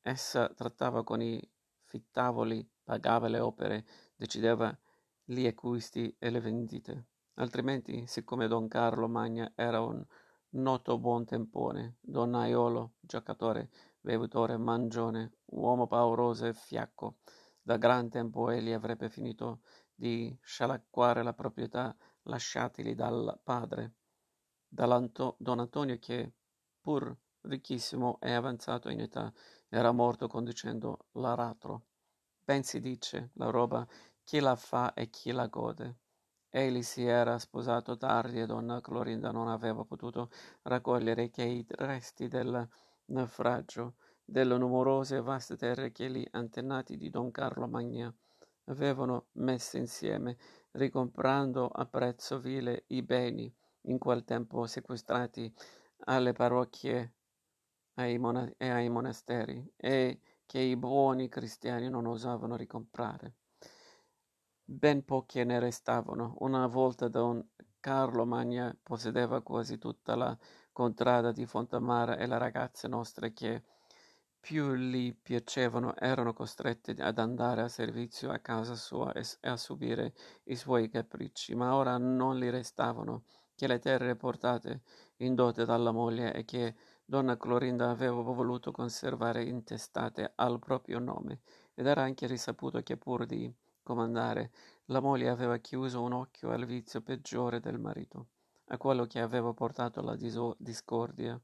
[0.00, 1.40] Essa trattava con i
[1.84, 3.84] fittavoli, pagava le opere,
[4.16, 4.76] decideva
[5.22, 7.06] gli acquisti e le vendite.
[7.34, 10.04] Altrimenti, siccome don Carlo Magna era un
[10.50, 13.70] noto buon tempone, donnaiolo, giocatore,
[14.00, 17.16] bevutore, mangione, uomo pauroso e fiacco,
[17.62, 19.60] da gran tempo egli avrebbe finito
[19.94, 23.94] di scialacquare la proprietà lasciatigli dal padre,
[24.68, 26.32] don Antonio che,
[26.80, 29.32] pur ricchissimo e avanzato in età,
[29.68, 31.86] era morto conducendo l'aratro.
[32.44, 33.86] Ben si dice, la roba
[34.22, 36.00] chi la fa e chi la gode.
[36.54, 40.28] Egli si era sposato tardi e donna Clorinda non aveva potuto
[40.64, 42.68] raccogliere che i resti del
[43.06, 48.14] naufragio delle numerose vaste terre che gli antenati di Don Carlo Magna
[48.64, 50.36] avevano messe insieme,
[50.72, 53.50] ricomprando a prezzo vile i beni
[53.86, 55.50] in quel tempo sequestrati
[56.04, 57.14] alle parrocchie
[57.94, 63.36] ai mon- e ai monasteri e che i buoni cristiani non osavano ricomprare.
[64.74, 66.34] Ben pochi ne restavano.
[66.38, 67.46] Una volta don
[67.78, 70.34] Carlo Magna possedeva quasi tutta la
[70.72, 73.64] contrada di Fontamara e le ragazze nostre che
[74.40, 80.14] più gli piacevano erano costrette ad andare a servizio a casa sua e a subire
[80.44, 84.80] i suoi capricci, ma ora non gli restavano che le terre portate
[85.18, 91.42] in dote dalla moglie e che donna Clorinda aveva voluto conservare intestate al proprio nome,
[91.74, 94.50] ed era anche risaputo che pur di comandare,
[94.86, 98.28] la moglie aveva chiuso un occhio al vizio peggiore del marito,
[98.66, 101.40] a quello che aveva portato la diso- discordia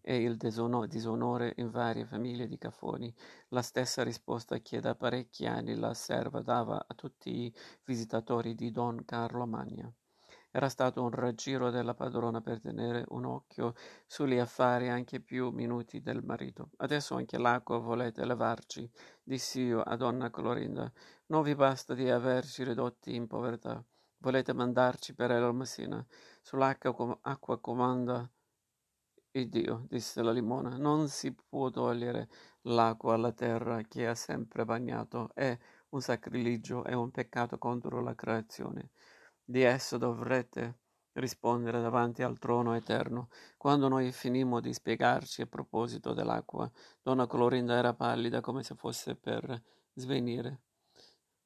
[0.00, 3.14] e il desono- disonore in varie famiglie di cafoni,
[3.48, 7.54] la stessa risposta che da parecchi anni la serva dava a tutti i
[7.84, 9.92] visitatori di Don Carlo Magna.
[10.54, 13.72] Era stato un raggiro della padrona per tenere un occhio
[14.06, 16.72] sugli affari anche più minuti del marito.
[16.76, 18.88] Adesso anche l'acqua volete levarci,
[19.22, 20.92] dissi io a donna Clorinda.
[21.28, 23.82] Non vi basta di averci ridotti in povertà.
[24.18, 26.06] Volete mandarci per El Messina?
[26.42, 28.30] Sull'acqua com- acqua comanda
[29.30, 30.76] il Dio, disse la limona.
[30.76, 32.28] Non si può togliere
[32.64, 35.30] l'acqua alla terra che ha sempre bagnato.
[35.32, 38.90] È un sacrilegio, è un peccato contro la creazione
[39.52, 40.78] di esso dovrete
[41.12, 43.28] rispondere davanti al trono eterno.
[43.58, 46.68] Quando noi finimmo di spiegarci a proposito dell'acqua,
[47.02, 50.62] donna Clorinda era pallida come se fosse per svenire.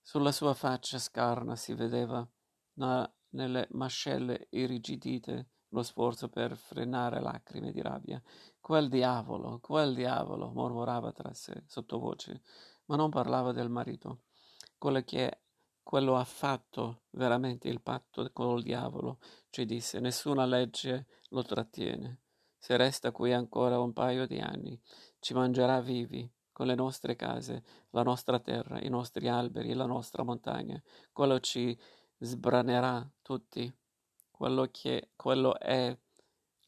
[0.00, 2.26] Sulla sua faccia scarna si vedeva
[2.74, 8.22] na, nelle mascelle irrigidite lo sforzo per frenare lacrime di rabbia.
[8.60, 12.40] Quel diavolo, quel diavolo, mormorava tra sé sottovoce,
[12.84, 14.22] ma non parlava del marito.
[14.78, 15.40] Quello che
[15.86, 19.20] quello ha fatto veramente il patto col diavolo,
[19.50, 22.22] ci disse, nessuna legge lo trattiene.
[22.58, 24.76] Se resta qui ancora un paio di anni,
[25.20, 30.24] ci mangerà vivi, con le nostre case, la nostra terra, i nostri alberi, la nostra
[30.24, 30.82] montagna.
[31.12, 31.78] Quello ci
[32.18, 33.72] sbranerà tutti.
[34.28, 35.96] Quello che quello è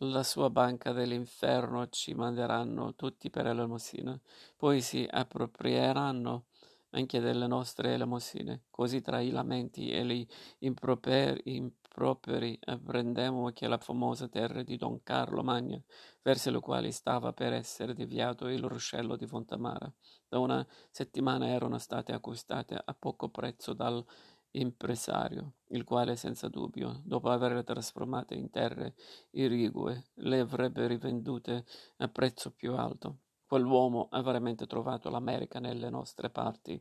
[0.03, 4.16] la sua banca dell'inferno ci manderanno tutti per elemosina.
[4.57, 6.45] Poi si approprieranno
[6.91, 8.64] anche delle nostre elemosine.
[8.70, 10.26] Così tra i lamenti e gli
[10.61, 15.80] improperi, improperi apprendemmo che la famosa terra di Don Carlo Magna,
[16.22, 19.93] verso la quale stava per essere deviato il ruscello di Fontamara,
[20.28, 24.05] da una settimana erano state acquistate a poco prezzo dal
[24.53, 28.95] impresario, il quale senza dubbio, dopo averle trasformate in terre
[29.32, 31.64] irrigue, le avrebbe rivendute
[31.99, 33.18] a prezzo più alto.
[33.49, 36.78] Quell'uomo ha veramente trovato l'America nelle nostre parti.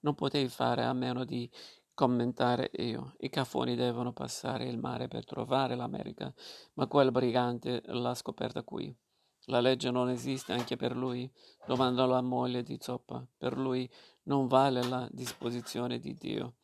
[0.00, 1.50] Non potei fare a meno di
[1.92, 3.12] commentare io.
[3.18, 6.32] I cafoni devono passare il mare per trovare l'America,
[6.74, 8.90] ma quel brigante l'ha scoperta qui.
[9.48, 11.30] La legge non esiste anche per lui?
[11.66, 13.22] Domandò la moglie di Zoppa.
[13.36, 13.86] Per lui
[14.22, 16.54] non vale la disposizione di Dio.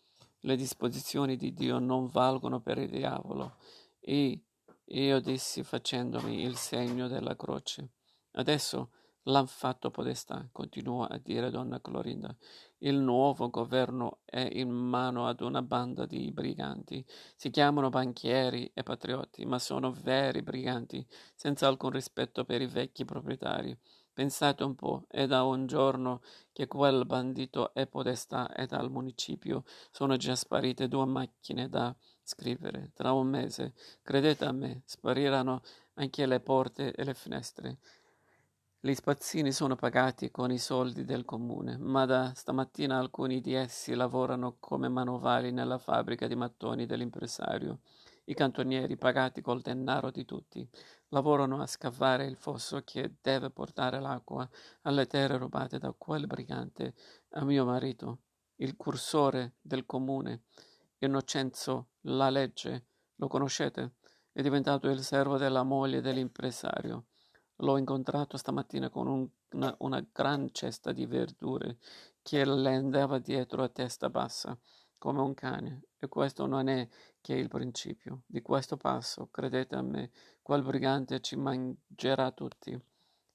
[0.41, 3.57] Le disposizioni di Dio non valgono per il diavolo.
[4.01, 4.43] E
[4.85, 7.91] io dissi facendomi il segno della croce.
[8.33, 8.91] Adesso
[9.29, 12.37] L'han fatto podestà, continuò a dire donna Clorinda.
[12.79, 17.03] Il nuovo governo è in mano ad una banda di briganti.
[17.35, 23.07] Si chiamano banchieri e patrioti, ma sono veri briganti, senza alcun rispetto per i vecchi
[23.07, 23.75] proprietari.
[24.13, 26.21] Pensate un po', è da un giorno
[26.53, 32.93] che quel bandito è podestà e dal municipio sono già sparite due macchine da scrivere.
[32.95, 33.73] Tra un mese,
[34.03, 35.63] credete a me, spariranno
[35.95, 37.79] anche le porte e le finestre.
[38.87, 43.95] Gli spazzini sono pagati con i soldi del comune, ma da stamattina alcuni di essi
[43.95, 47.81] lavorano come manovali nella fabbrica di mattoni dell'impresario.
[48.25, 50.69] I cantonieri, pagati col denaro di tutti,
[51.09, 54.47] lavorano a scavare il fosso che deve portare l'acqua
[54.83, 56.93] alle terre rubate da quel brigante
[57.31, 58.19] a mio marito,
[58.57, 60.43] il cursore del comune,
[60.99, 62.85] Innocenzo La Legge.
[63.15, 63.93] Lo conoscete?
[64.31, 67.07] È diventato il servo della moglie dell'impresario.
[67.59, 71.79] L'ho incontrato stamattina con un, una, una gran cesta di verdure
[72.21, 74.59] che le andava dietro a testa bassa,
[74.99, 75.83] come un cane.
[75.99, 76.89] E questo non è
[77.21, 78.23] che il principio.
[78.27, 80.11] Di questo passo, credete a me,
[80.43, 82.79] quel brigante ci mangerà tutti.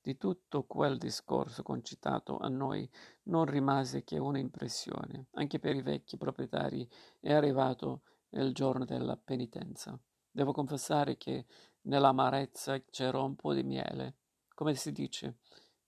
[0.02, 2.90] Di tutto quel discorso concitato a noi
[3.24, 5.28] non rimase che un'impressione.
[5.34, 6.88] Anche per i vecchi proprietari
[7.20, 10.00] è arrivato il giorno della penitenza.
[10.32, 11.46] Devo confessare che
[11.82, 14.16] Nell'amarezza c'era un po' di miele.
[14.54, 15.38] Come si dice?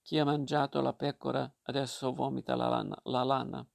[0.02, 2.98] Chi ha mangiato la pecora adesso vomita la lana.
[3.04, 3.66] La lana.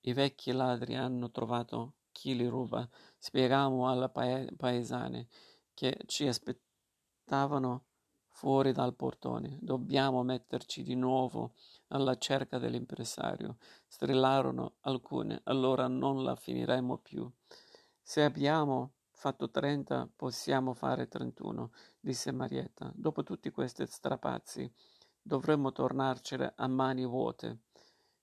[0.00, 2.88] I vecchi ladri hanno trovato chi li ruba.
[3.16, 4.10] Spiegavamo alle
[4.56, 5.28] paesane
[5.72, 7.84] che ci aspettavano
[8.28, 9.58] fuori dal portone.
[9.62, 11.54] Dobbiamo metterci di nuovo
[11.88, 13.56] alla cerca dell'impresario.
[13.86, 17.30] Strillarono alcune, allora non la finiremo più.
[18.02, 18.93] Se abbiamo
[19.24, 22.92] fatto trenta, possiamo fare trentuno, disse Marietta.
[22.94, 24.70] Dopo tutti questi strapazzi
[25.22, 27.60] dovremmo tornarcene a mani vuote.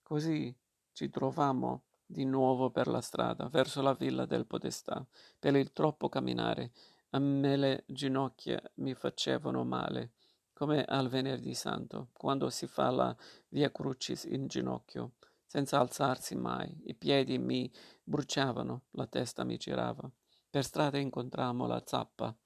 [0.00, 0.56] Così
[0.92, 5.04] ci trovammo di nuovo per la strada, verso la villa del podestà.
[5.40, 6.70] Per il troppo camminare,
[7.10, 10.12] a me le ginocchia mi facevano male,
[10.52, 13.16] come al venerdì santo, quando si fa la
[13.48, 15.14] via crucis in ginocchio,
[15.46, 16.80] senza alzarsi mai.
[16.84, 17.68] I piedi mi
[18.04, 20.08] bruciavano, la testa mi girava.
[20.52, 22.36] Per strada incontrammo la zappa,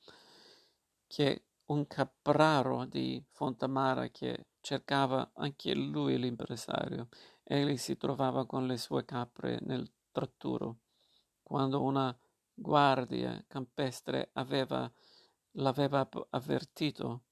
[1.08, 7.08] che un capraro di Fontamara che cercava anche lui l'impresario.
[7.42, 10.82] Egli si trovava con le sue capre nel tratturo,
[11.42, 12.16] quando una
[12.54, 14.88] guardia campestre aveva,
[15.54, 17.24] l'aveva avvertito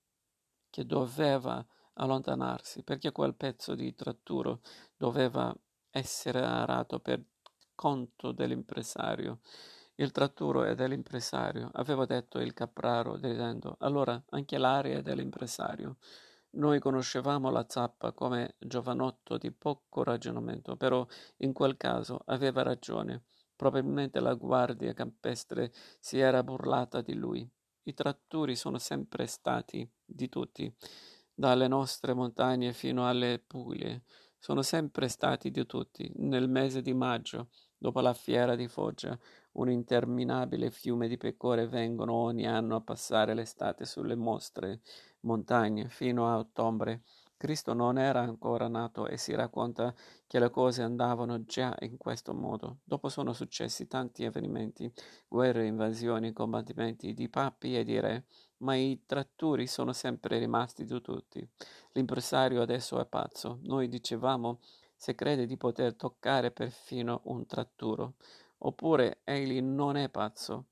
[0.71, 4.61] che doveva allontanarsi, perché quel pezzo di tratturo
[4.97, 5.57] doveva
[5.91, 7.25] essere arato per
[7.77, 9.39] conto dell'impresario.
[9.97, 13.77] Il tratturo è dell'impresario, aveva detto il capraro ridendo.
[13.79, 15.99] Allora anche l'aria è dell'impresario.
[16.57, 21.07] Noi conoscevamo la zappa come giovanotto di poco ragionamento, però
[21.39, 23.25] in quel caso aveva ragione.
[23.55, 27.49] Probabilmente la guardia campestre si era burlata di lui.
[27.85, 30.75] I tratturi sono sempre stati di tutti,
[31.33, 34.03] dalle nostre montagne fino alle Puglie.
[34.39, 36.11] Sono sempre stati di tutti.
[36.17, 39.19] Nel mese di maggio, dopo la fiera di Foggia,
[39.55, 44.81] un interminabile fiume di pecore vengono ogni anno a passare l'estate sulle mostre
[45.21, 47.03] montagne fino a ottobre
[47.45, 49.95] Cristo non era ancora nato e si racconta
[50.27, 52.79] che le cose andavano già in questo modo.
[52.85, 54.91] Dopo sono successi tanti avvenimenti,
[55.29, 58.25] guerre, invasioni, combattimenti di papi e di re,
[58.59, 61.47] ma i trattori sono sempre rimasti di tutti.
[61.93, 63.59] L'impresario adesso è pazzo.
[63.65, 64.61] Noi dicevamo
[64.97, 68.15] se crede di poter toccare perfino un tratturo.
[68.59, 70.67] Oppure egli non è pazzo,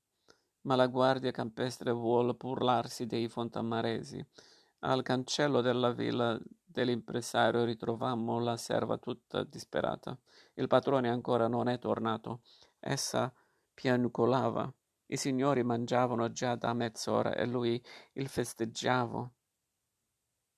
[0.61, 4.25] ma la guardia campestre vuole burlarsi dei fontamaresi.
[4.79, 10.17] Al cancello della villa dell'impresario ritrovammo la serva tutta disperata.
[10.55, 12.41] Il padrone ancora non è tornato.
[12.79, 13.33] Essa
[13.73, 14.71] piagnucolava.
[15.05, 17.81] I signori mangiavano già da mezz'ora e lui,
[18.13, 19.31] il festeggiavo,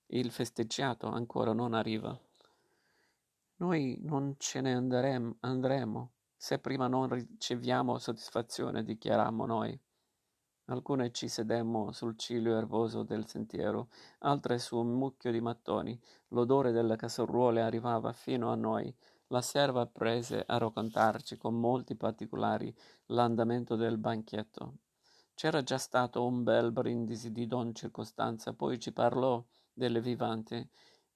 [0.07, 2.17] il festeggiato ancora non arriva.
[3.57, 9.79] Noi non ce ne andremo, andremo se prima non riceviamo soddisfazione, dichiarammo noi.
[10.69, 15.99] Alcune ci sedemmo sul ciglio erboso del sentiero, altre su un mucchio di mattoni.
[16.29, 18.91] L'odore delle casseruole arrivava fino a noi.
[19.27, 22.75] La serva prese a raccontarci con molti particolari
[23.07, 24.77] l'andamento del banchetto.
[25.36, 30.67] C'era già stato un bel brindisi di don Circostanza, poi ci parlò delle vivanti.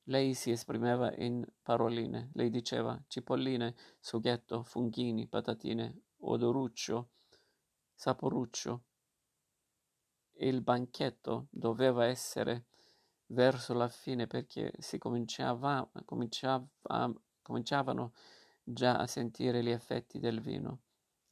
[0.09, 2.31] Lei si esprimeva in paroline.
[2.33, 7.11] Lei diceva cipolline, sughetto, funghini, patatine, odoruccio,
[7.93, 8.83] saporuccio,
[10.41, 12.65] il banchetto doveva essere
[13.27, 16.65] verso la fine perché si cominciava, cominciava,
[17.41, 18.13] cominciavano
[18.63, 20.81] già a sentire gli effetti del vino.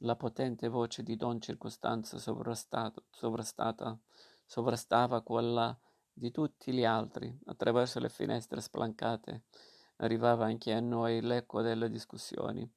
[0.02, 3.98] La potente voce di Don Circostanza sovrastata,
[4.46, 5.76] sovrastava quella
[6.18, 7.32] di tutti gli altri.
[7.46, 9.44] Attraverso le finestre spalancate
[9.96, 12.68] arrivava anche a noi l'eco delle discussioni.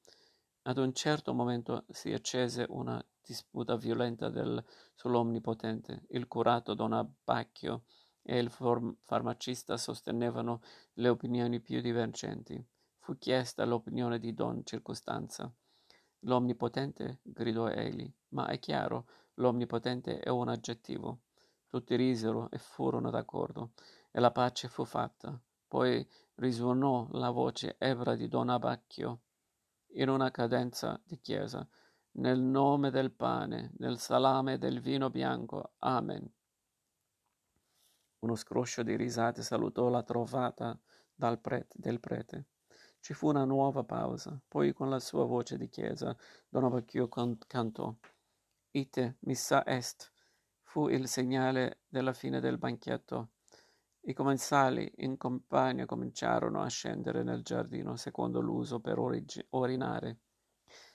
[0.64, 4.64] Ad un certo momento si accese una disputa violenta del,
[4.94, 6.06] sull'Onnipotente.
[6.10, 7.86] Il curato Don Abbacchio
[8.22, 10.62] e il form- farmacista sostenevano
[10.94, 12.64] le opinioni più divergenti.
[13.00, 15.52] Fu chiesta l'opinione di Don Circostanza.
[16.26, 21.22] L'Omnipotente, gridò egli, ma è chiaro, l'Omnipotente è un aggettivo.
[21.72, 23.72] Tutti risero e furono d'accordo,
[24.12, 25.42] e la pace fu fatta.
[25.70, 26.06] Poi
[26.36, 29.22] risuonò la voce ebra di Don Abbacchio
[29.94, 31.66] in una cadenza di chiesa.
[32.16, 35.76] Nel nome del pane, del salame e del vino bianco.
[35.78, 36.30] Amen.
[38.20, 40.78] Uno scroscio di risate salutò la trovata
[41.16, 42.48] dal prete, del prete.
[43.00, 44.38] Ci fu una nuova pausa.
[44.46, 46.14] Poi con la sua voce di chiesa
[46.50, 47.96] Don Abbacchio cantò.
[48.72, 50.12] Ite missa est.
[50.72, 53.32] Fu il segnale della fine del banchetto.
[54.04, 60.20] I commensali in compagnia cominciarono a scendere nel giardino secondo l'uso per origi- orinare.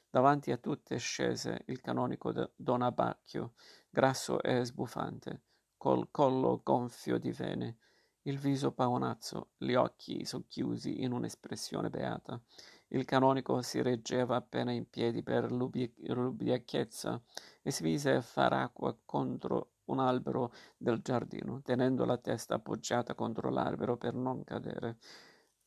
[0.08, 3.52] Davanti a tutti scese il canonico Don Abbacchio,
[3.90, 5.42] grasso e sbuffante,
[5.76, 7.76] col collo gonfio di vene,
[8.22, 12.40] il viso paonazzo, gli occhi socchiusi in un'espressione beata.
[12.88, 17.20] Il canonico si reggeva appena in piedi per l'ubriachezza
[17.62, 23.14] e si mise a far acqua contro un albero del giardino, tenendo la testa appoggiata
[23.14, 24.98] contro l'albero per non cadere.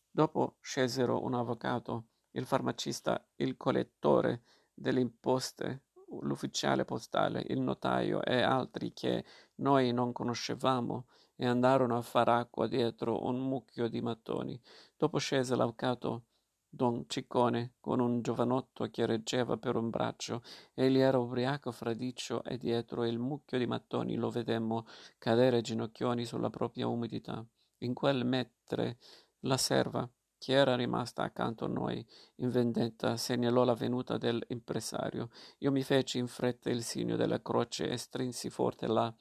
[0.10, 4.44] Dopo scesero un avvocato, il farmacista, il collettore
[4.74, 5.84] delle imposte,
[6.22, 11.06] l'ufficiale postale, il notaio e altri che noi non conoscevamo
[11.36, 14.60] e andarono a far acqua dietro un mucchio di mattoni.
[14.98, 16.24] Dopo scese l'avvocato
[16.72, 20.44] Don Ciccone con un giovanotto che reggeva per un braccio.
[20.76, 24.86] Egli era ubriaco fradicio e dietro il mucchio di mattoni lo vedemmo
[25.18, 27.44] cadere ginocchioni sulla propria umidità.
[27.80, 28.98] In quel mentre
[29.42, 30.08] la serva,
[30.38, 32.06] che era rimasta accanto a noi,
[32.36, 35.30] in vendetta, segnalò la venuta dell'impresario.
[35.60, 39.14] Io mi feci in fretta il segno della croce e strinsi forte la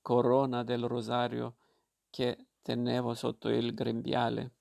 [0.00, 1.56] corona del rosario
[2.10, 4.52] che tenevo sotto il grembiale.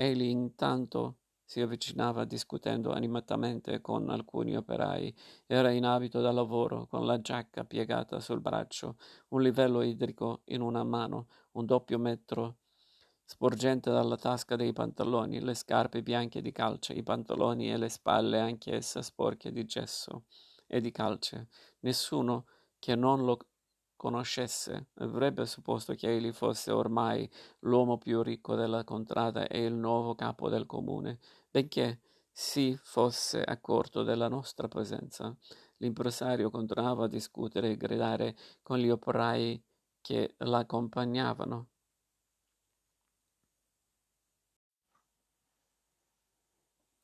[0.00, 5.12] Egli intanto si avvicinava discutendo animatamente con alcuni operai.
[5.46, 8.96] Era in abito da lavoro, con la giacca piegata sul braccio,
[9.30, 12.58] un livello idrico in una mano, un doppio metro
[13.24, 18.38] sporgente dalla tasca dei pantaloni, le scarpe bianche di calce, i pantaloni e le spalle
[18.40, 20.24] anch'essa sporche di gesso
[20.66, 21.48] e di calce.
[21.80, 22.46] Nessuno
[22.78, 23.36] che non lo
[23.98, 27.28] conoscesse, avrebbe supposto che egli fosse ormai
[27.60, 31.18] l'uomo più ricco della contrada e il nuovo capo del comune,
[31.50, 32.00] benché
[32.32, 35.36] si fosse accorto della nostra presenza.
[35.78, 39.62] L'impresario continuava a discutere e gridare con gli operai
[40.00, 41.68] che l'accompagnavano.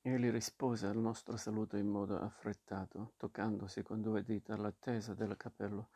[0.06, 5.34] Egli rispose al nostro saluto in modo affrettato, toccandosi con due dita la tesa del
[5.36, 5.88] cappello.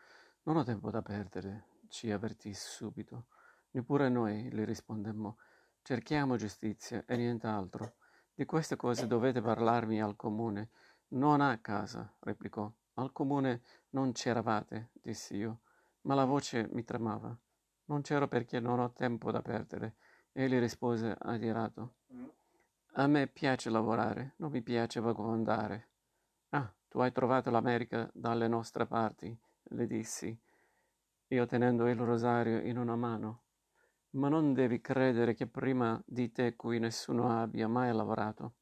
[0.49, 3.27] Non ho tempo da perdere, ci avvertì subito.
[3.73, 5.37] Neppure noi, le rispondemmo.
[5.83, 7.97] Cerchiamo giustizia e nient'altro.
[8.35, 10.71] Di queste cose dovete parlarmi al comune,
[11.09, 12.73] non a casa, replicò.
[12.95, 15.61] Al comune non c'eravate, dissi io,
[16.03, 17.39] ma la voce mi tremava.
[17.85, 19.97] Non c'ero perché non ho tempo da perdere.
[20.33, 21.97] Egli rispose adirato.
[22.93, 25.89] A me piace lavorare, non mi piace vagabondare.
[26.49, 29.39] Ah, tu hai trovato l'America dalle nostre parti,
[29.71, 30.39] le dissi,
[31.29, 33.43] io tenendo il rosario in una mano.
[34.11, 38.55] Ma non devi credere che prima di te qui nessuno abbia mai lavorato.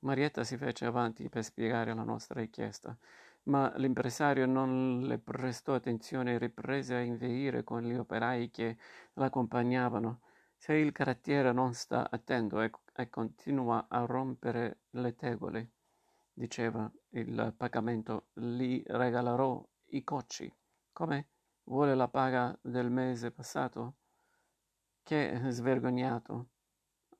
[0.00, 2.96] Marietta si fece avanti per spiegare la nostra richiesta,
[3.44, 8.76] ma l'impresario non le prestò attenzione e riprese a inveire con gli operai che
[9.14, 10.20] l'accompagnavano.
[10.56, 15.70] Se il carattere non sta attento e, e continua a rompere le tegole,
[16.32, 20.52] diceva il pagamento, gli regalerò i cocci.
[20.92, 21.28] Come?
[21.64, 23.94] Vuole la paga del mese passato?
[25.02, 26.48] Che svergognato.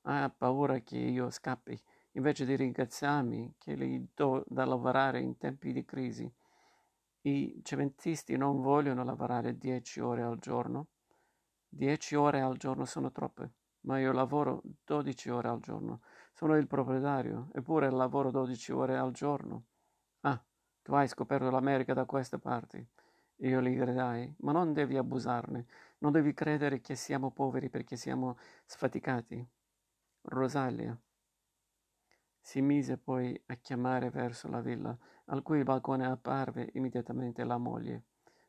[0.01, 1.79] Ha paura che io scappi,
[2.13, 6.31] invece di ringraziarmi che gli do da lavorare in tempi di crisi.
[7.21, 10.87] I cementisti non vogliono lavorare dieci ore al giorno.
[11.67, 13.51] Dieci ore al giorno sono troppe,
[13.81, 16.01] ma io lavoro dodici ore al giorno.
[16.33, 19.65] Sono il proprietario, eppure lavoro dodici ore al giorno.
[20.87, 22.81] Tu hai scoperto l'America da queste parti.
[23.39, 25.65] Io gli gridai, ma non devi abusarne,
[25.97, 29.45] non devi credere che siamo poveri perché siamo sfaticati.
[30.21, 30.97] Rosalia.
[32.39, 38.05] Si mise poi a chiamare verso la villa, al cui balcone apparve immediatamente la moglie.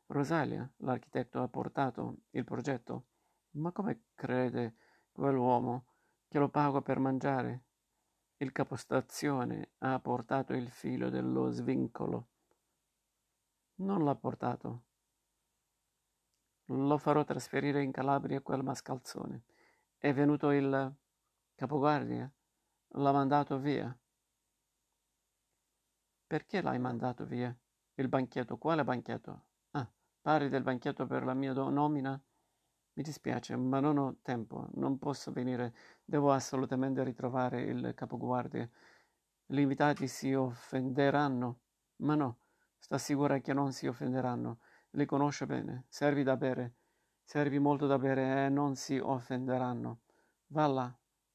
[0.06, 3.06] Rosalia, l'architetto ha portato il progetto.
[3.54, 4.76] Ma come crede
[5.10, 5.86] quell'uomo
[6.28, 7.64] che lo pago per mangiare?
[8.40, 12.28] Il capostazione ha portato il filo dello svincolo.
[13.80, 14.84] Non l'ha portato.
[16.66, 19.42] Lo farò trasferire in Calabria quel mascalzone.
[19.96, 20.94] È venuto il
[21.56, 22.32] capoguardia?
[22.90, 23.98] L'ha mandato via.
[26.24, 27.52] Perché l'hai mandato via?
[27.94, 28.56] Il banchetto.
[28.56, 29.46] Quale banchetto?
[29.72, 32.22] Ah, parli del banchetto per la mia nomina?
[32.98, 35.72] Mi dispiace, ma non ho tempo, non posso venire.
[36.04, 38.68] Devo assolutamente ritrovare il capoguardia.
[39.46, 41.60] Gli invitati si offenderanno.
[41.98, 42.38] Ma no,
[42.76, 44.58] Sta sicura che non si offenderanno.
[44.90, 45.84] Li conosce bene.
[45.88, 46.74] Servi da bere.
[47.22, 50.00] Servi molto da bere e non si offenderanno.
[50.48, 50.92] Va là,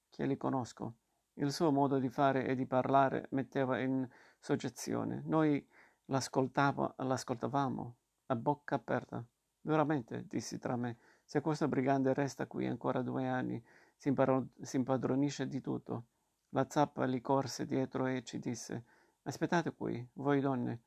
[0.10, 0.96] che li conosco.
[1.36, 4.06] Il suo modo di fare e di parlare metteva in
[4.38, 5.22] soggezione.
[5.24, 5.66] Noi
[6.08, 7.96] l'ascoltavamo
[8.26, 9.26] a bocca aperta.
[9.62, 10.98] Veramente, dissi tra me,
[11.34, 13.60] se questo brigante resta qui ancora due anni,
[13.98, 16.04] si, imparo- si impadronisce di tutto.
[16.50, 18.84] La zappa gli corse dietro e ci disse:
[19.24, 20.82] Aspettate qui, voi donne.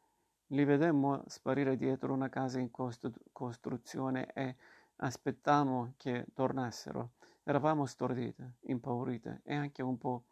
[0.51, 4.55] Li vedemmo sparire dietro una casa in costru- costruzione e
[4.99, 7.15] aspettammo che tornassero.
[7.43, 10.27] Eravamo stordite, impaurite e anche un po'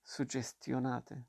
[0.00, 1.24] suggestionate.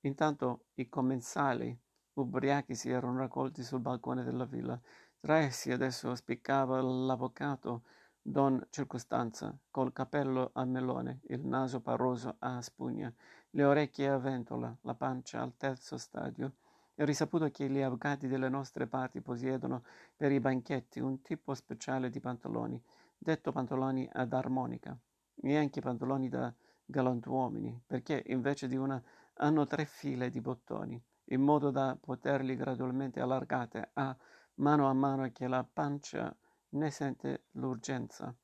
[0.00, 1.78] Intanto i commensali
[2.20, 4.80] ubriachi si erano raccolti sul balcone della villa.
[5.18, 7.82] Tra essi adesso spiccava l'avvocato
[8.22, 13.12] Don Circostanza, col cappello a melone, il naso paroso a spugna,
[13.50, 16.54] le orecchie a ventola, la pancia al terzo stadio.
[16.94, 19.84] È risaputo che gli avvocati delle nostre parti possiedono
[20.16, 22.82] per i banchetti un tipo speciale di pantaloni,
[23.16, 24.96] detto pantaloni ad armonica,
[25.42, 26.52] e anche pantaloni da
[26.84, 29.02] galantuomini, perché invece di una
[29.34, 31.00] hanno tre file di bottoni,
[31.30, 34.16] in modo da poterli gradualmente allargate a
[34.56, 36.34] mano a mano che la pancia
[36.70, 38.34] ne sente l'urgenza.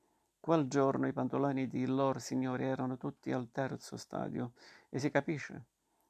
[0.40, 4.52] Quel giorno i pantaloni di lor signori erano tutti al terzo stadio,
[4.88, 5.66] e si capisce.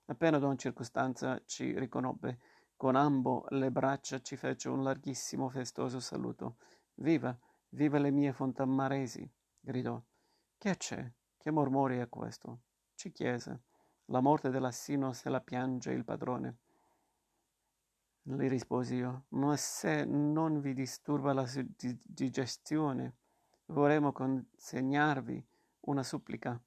[0.07, 2.38] Appena don Circostanza ci riconobbe,
[2.76, 6.57] con ambo le braccia ci fece un larghissimo festoso saluto.
[6.94, 7.36] Viva,
[7.70, 9.30] viva le mie fontammaresi!
[9.61, 10.03] gridò.
[10.59, 11.12] Che c'è?
[11.36, 12.61] Che mormori è questo?
[12.94, 13.62] Ci chiese.
[14.07, 16.59] La morte dell'assino se la piange il padrone.
[18.27, 21.45] Le risposi io, ma se non vi disturba la
[22.05, 23.16] digestione,
[23.66, 25.45] vorremmo consegnarvi
[25.81, 26.61] una supplica.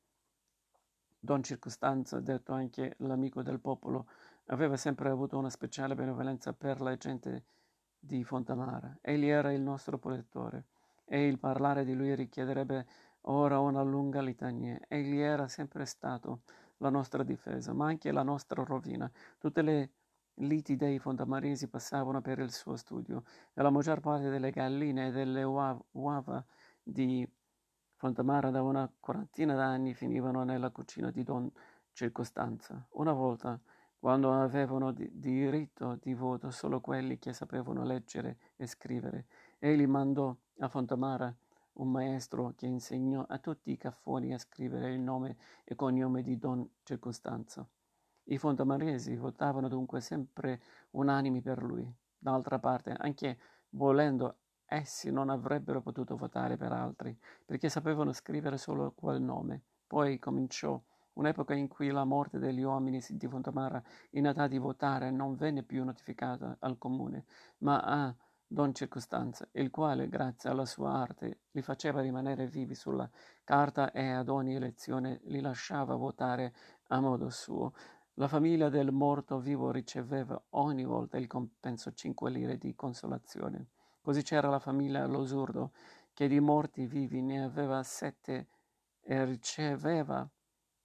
[1.18, 4.08] Don Circostanzo, detto anche l'amico del popolo,
[4.48, 7.46] aveva sempre avuto una speciale benevolenza per la gente
[7.98, 8.98] di Fontamara.
[9.00, 10.66] Egli era il nostro protettore
[11.06, 12.86] e il parlare di lui richiederebbe
[13.22, 14.78] ora una lunga litania.
[14.90, 16.42] Egli era sempre stato
[16.80, 19.10] la nostra difesa, ma anche la nostra rovina.
[19.38, 19.92] Tutte le
[20.36, 23.24] liti dei fondamaresi passavano per il suo studio
[23.54, 26.46] e la maggior parte delle galline e delle uova
[26.84, 27.28] di
[27.98, 31.50] Fontamara da una quarantina d'anni finivano nella cucina di Don
[31.94, 32.86] Circostanza.
[32.92, 33.60] Una volta,
[33.98, 39.28] quando avevano di- diritto di voto solo quelli che sapevano leggere e scrivere,
[39.60, 41.34] egli mandò a Fontamara
[41.74, 46.38] un maestro che insegnò a tutti i caffoni a scrivere il nome e cognome di
[46.38, 47.68] Don Circostanza.
[48.26, 50.62] I fontamaresi votavano dunque sempre
[50.92, 51.88] unanimi per lui.
[52.18, 53.38] D'altra parte, anche
[53.70, 57.16] volendo, essi non avrebbero potuto votare per altri,
[57.46, 59.62] perché sapevano scrivere solo quel nome.
[59.86, 60.82] Poi cominciò
[61.14, 65.64] un'epoca in cui la morte degli uomini di Fontamara in età di votare non venne
[65.64, 67.26] più notificata al comune,
[67.60, 68.16] ma a
[68.48, 73.10] Don Circostanza, il quale, grazie alla sua arte, li faceva rimanere vivi sulla
[73.44, 76.54] carta e ad ogni elezione li lasciava votare
[76.90, 77.74] a modo suo.
[78.18, 83.72] La famiglia del morto vivo riceveva ogni volta il compenso cinque lire di consolazione.
[84.00, 85.74] Così c'era la famiglia Losurdo,
[86.14, 88.48] che di morti vivi ne aveva sette
[89.02, 90.26] e riceveva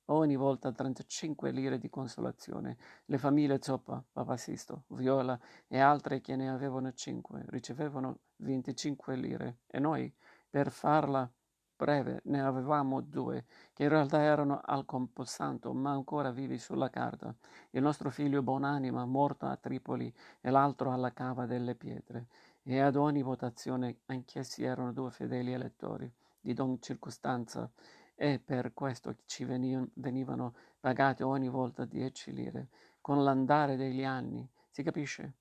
[0.07, 2.77] ogni volta 35 lire di consolazione.
[3.05, 9.79] Le famiglie Zoppa, Papasisto, Viola e altre che ne avevano cinque ricevevano 25 lire e
[9.79, 10.13] noi,
[10.49, 11.33] per farla
[11.81, 17.35] breve ne avevamo due, che in realtà erano al Camposanto, ma ancora vivi sulla carta.
[17.71, 20.13] Il nostro figlio Bonanima, morto a Tripoli,
[20.43, 22.27] e l'altro alla Cava delle Pietre.
[22.63, 27.71] E ad ogni votazione anch'essi erano due fedeli elettori di Don Circostanza,
[28.15, 32.69] e per questo ci venivano pagate ogni volta dieci lire.
[33.01, 35.37] Con l'andare degli anni, si capisce?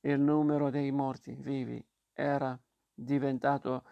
[0.00, 1.82] Il numero dei morti vivi
[2.12, 2.58] era
[2.92, 3.84] diventato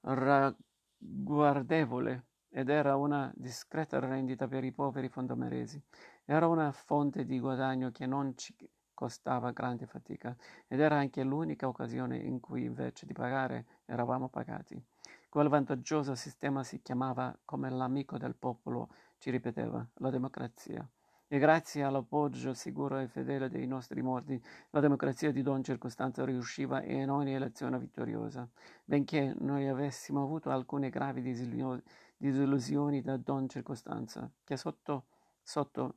[0.00, 0.70] ragguardevole
[1.04, 5.82] guardevole ed era una discreta rendita per i poveri fondameresi.
[6.24, 8.54] Era una fonte di guadagno che non ci
[8.94, 10.36] costava grande fatica
[10.68, 14.80] ed era anche l'unica occasione in cui invece di pagare eravamo pagati.
[15.28, 20.86] Quel vantaggioso sistema si chiamava, come l'amico del popolo ci ripeteva, la democrazia.
[21.32, 26.82] E grazie all'appoggio sicuro e fedele dei nostri morti, la democrazia di Don Circostanza riusciva
[26.82, 28.46] in ogni elezione vittoriosa.
[28.84, 31.22] Benché noi avessimo avuto alcune gravi
[32.18, 35.06] disillusioni da Don Circostanza, che sotto,
[35.42, 35.94] sotto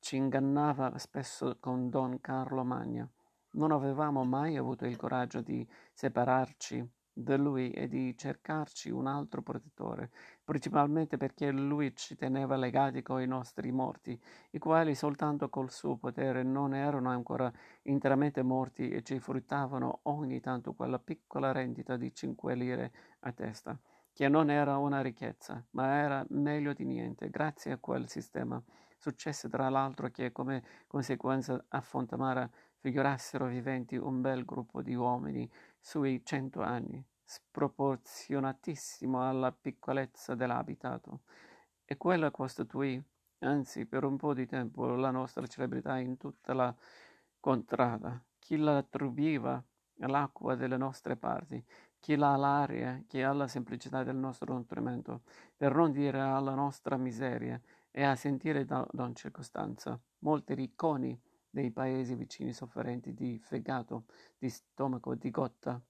[0.00, 3.08] ci ingannava spesso con Don Carlo Magna,
[3.52, 6.86] non avevamo mai avuto il coraggio di separarci
[7.20, 10.10] da lui e di cercarci un altro protettore,
[10.44, 14.18] principalmente perché lui ci teneva legati coi nostri morti,
[14.50, 17.52] i quali soltanto col suo potere non erano ancora
[17.82, 23.76] interamente morti e ci fruttavano ogni tanto quella piccola rendita di cinque lire a testa,
[24.12, 27.30] che non era una ricchezza, ma era meglio di niente.
[27.30, 28.62] Grazie a quel sistema
[28.96, 32.48] successe tra l'altro che come conseguenza a Fontamara
[32.80, 35.48] figurassero viventi un bel gruppo di uomini
[35.88, 41.22] sui cento anni, sproporzionatissimo alla piccolezza dell'abitato,
[41.86, 43.02] e quella costituì,
[43.38, 46.74] anzi per un po' di tempo, la nostra celebrità in tutta la
[47.40, 48.22] contrada.
[48.38, 49.64] Chi la attribuiva
[50.00, 51.64] all'acqua delle nostre parti,
[51.98, 55.22] chi la all'aria, chi alla semplicità del nostro nutrimento,
[55.56, 57.58] per non dire alla nostra miseria,
[57.90, 59.98] e a sentire da don circostanza.
[60.18, 61.18] Molti ricconi
[61.58, 64.04] dei paesi vicini sofferenti di fegato,
[64.38, 65.82] di stomaco, di gotta,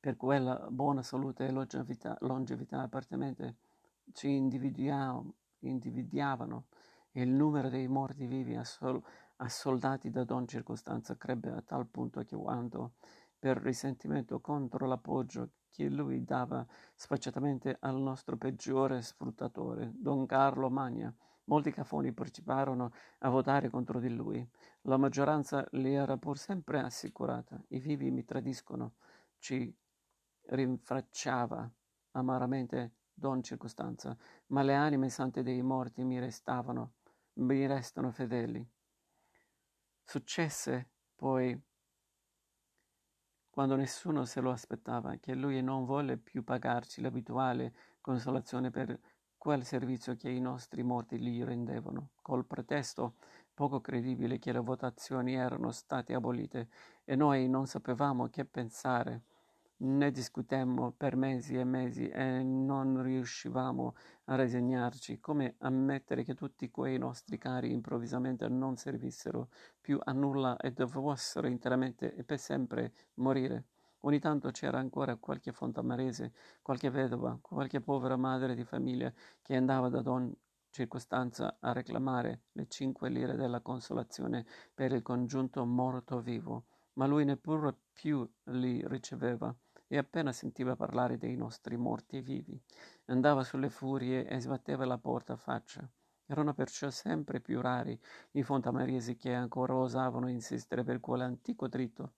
[0.00, 3.56] per quella buona salute e longevità, longevità appartenente
[4.14, 6.64] ci individuavano
[7.12, 9.04] il numero dei morti vivi assol-
[9.36, 12.92] assoldati da don circostanza crebbe a tal punto che quando
[13.38, 21.14] per risentimento contro l'appoggio che lui dava sfacciatamente al nostro peggiore sfruttatore, don Carlo Magna,
[21.44, 24.48] Molti cafoni parteciparono a votare contro di lui.
[24.82, 27.60] La maggioranza le era pur sempre assicurata.
[27.68, 28.94] I vivi mi tradiscono,
[29.38, 29.74] ci
[30.46, 31.70] rinfacciava
[32.12, 34.16] amaramente Don Circostanza,
[34.48, 36.94] ma le anime sante dei morti mi restavano,
[37.34, 38.66] mi restano fedeli.
[40.04, 41.60] Successe poi,
[43.50, 48.98] quando nessuno se lo aspettava, che lui non volle più pagarci l'abituale consolazione per
[49.42, 53.14] quel servizio che i nostri morti gli rendevano, col pretesto
[53.52, 56.68] poco credibile che le votazioni erano state abolite
[57.02, 59.22] e noi non sapevamo che pensare.
[59.78, 66.70] Ne discutemmo per mesi e mesi e non riuscivamo a resignarci, come ammettere che tutti
[66.70, 69.48] quei nostri cari improvvisamente non servissero
[69.80, 73.64] più a nulla e dovessero interamente e per sempre morire.
[74.04, 79.88] Ogni tanto c'era ancora qualche fontamarese, qualche vedova, qualche povera madre di famiglia che andava
[79.88, 80.34] da don
[80.70, 84.44] circostanza a reclamare le cinque lire della consolazione
[84.74, 89.54] per il congiunto morto vivo, ma lui neppure più li riceveva
[89.86, 92.60] e appena sentiva parlare dei nostri morti vivi,
[93.04, 95.88] andava sulle furie e sbatteva la porta a faccia.
[96.26, 97.96] Erano perciò sempre più rari
[98.32, 102.14] i fontamaresi che ancora osavano insistere per quell'antico dritto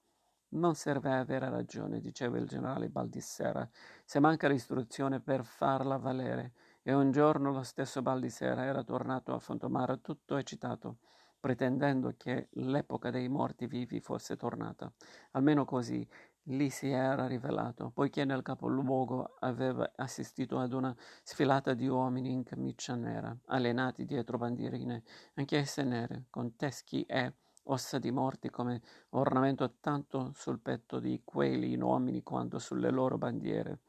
[0.55, 3.69] Non serve avere ragione, diceva il generale Baldissera,
[4.05, 6.53] se manca l'istruzione per farla valere.
[6.83, 10.99] E un giorno lo stesso Baldissera era tornato a Fontomara tutto eccitato,
[11.41, 14.93] pretendendo che l'epoca dei morti vivi fosse tornata.
[15.33, 16.07] Almeno così
[16.49, 22.43] Lì si era rivelato, poiché nel capoluogo aveva assistito ad una sfilata di uomini in
[22.43, 25.03] camicia nera, allenati dietro bandierine,
[25.37, 27.33] anch'esse nere, con teschi e
[27.65, 33.81] ossa di morti come ornamento tanto sul petto di quegli uomini quanto sulle loro bandiere.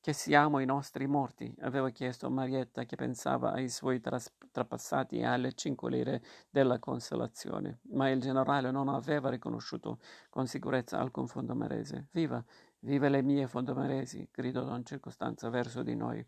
[0.00, 1.52] Che siamo i nostri morti?
[1.60, 7.80] aveva chiesto Marietta che pensava ai suoi tras- trapassati e alle cinque lire della consolazione,
[7.90, 9.98] ma il generale non aveva riconosciuto
[10.30, 12.08] con sicurezza alcun fondomarese.
[12.12, 12.42] Viva,
[12.80, 14.28] viva le mie fondomaresi!
[14.32, 16.24] gridò don Circostanza verso di noi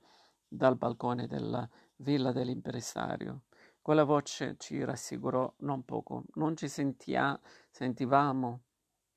[0.47, 1.67] dal balcone della
[1.97, 3.45] villa dell'impresario.
[3.83, 6.25] Quella voce ci rassicurò non poco.
[6.35, 7.39] Non ci sentia,
[7.71, 8.61] sentivamo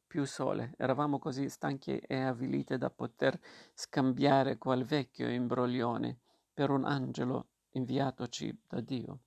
[0.07, 0.73] più sole.
[0.77, 3.39] Eravamo così stanchi e avviliti da poter
[3.73, 6.19] scambiare quel vecchio imbroglione
[6.53, 9.19] per un angelo inviatoci da Dio.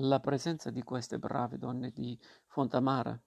[0.00, 3.20] La presenza di queste brave donne di Fontamara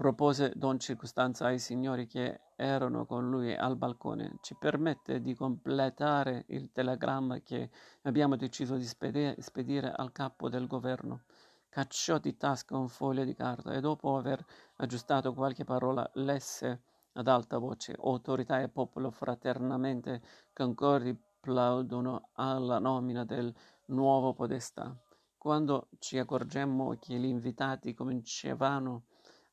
[0.00, 6.46] propose don Circostanza ai signori che erano con lui al balcone, ci permette di completare
[6.48, 7.68] il telegramma che
[8.04, 11.24] abbiamo deciso di spedire, spedire al capo del governo
[11.68, 14.42] cacciò di tasca un foglio di carta e dopo aver
[14.76, 16.80] aggiustato qualche parola lesse
[17.12, 20.22] ad alta voce autorità e popolo fraternamente
[20.54, 23.54] concordi plaudono alla nomina del
[23.88, 24.96] nuovo podestà.
[25.36, 29.04] Quando ci accorgemmo che gli invitati cominciavano